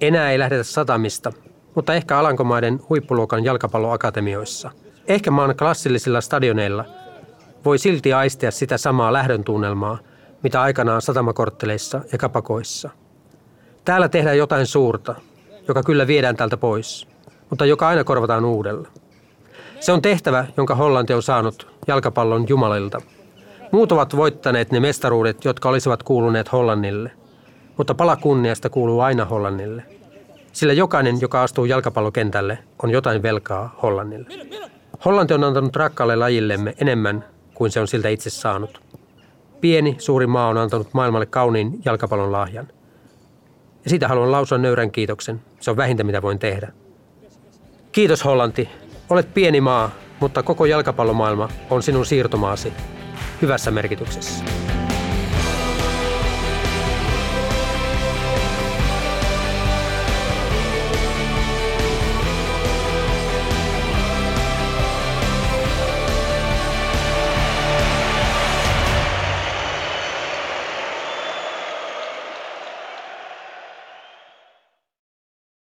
[0.00, 1.32] Enää ei lähdetä satamista,
[1.74, 4.70] mutta ehkä Alankomaiden huippuluokan jalkapalloakatemioissa,
[5.08, 6.84] ehkä maan klassillisilla stadioneilla
[7.64, 9.98] voi silti aistia sitä samaa lähdön tunnelmaa,
[10.42, 12.90] mitä aikanaan satamakortteleissa ja kapakoissa.
[13.84, 15.14] Täällä tehdään jotain suurta,
[15.68, 17.08] joka kyllä viedään täältä pois,
[17.50, 18.88] mutta joka aina korvataan uudella.
[19.80, 23.00] Se on tehtävä, jonka Hollanti on saanut jalkapallon jumalilta.
[23.72, 27.10] Muut ovat voittaneet ne mestaruudet, jotka olisivat kuuluneet Hollannille,
[27.76, 29.82] mutta pala kunniasta kuuluu aina Hollannille.
[30.52, 34.28] Sillä jokainen, joka astuu jalkapallokentälle, on jotain velkaa Hollannille.
[35.04, 38.80] Hollanti on antanut rakkaalle lajillemme enemmän kuin se on siltä itse saanut.
[39.60, 42.68] Pieni, suuri maa on antanut maailmalle kauniin jalkapallon lahjan.
[43.84, 45.40] Ja siitä haluan lausua nöyrän kiitoksen.
[45.60, 46.72] Se on vähintä, mitä voin tehdä.
[47.92, 48.68] Kiitos Hollanti.
[49.10, 49.90] Olet pieni maa,
[50.20, 52.72] mutta koko jalkapallomaailma on sinun siirtomaasi.
[53.42, 54.44] Hyvässä merkityksessä.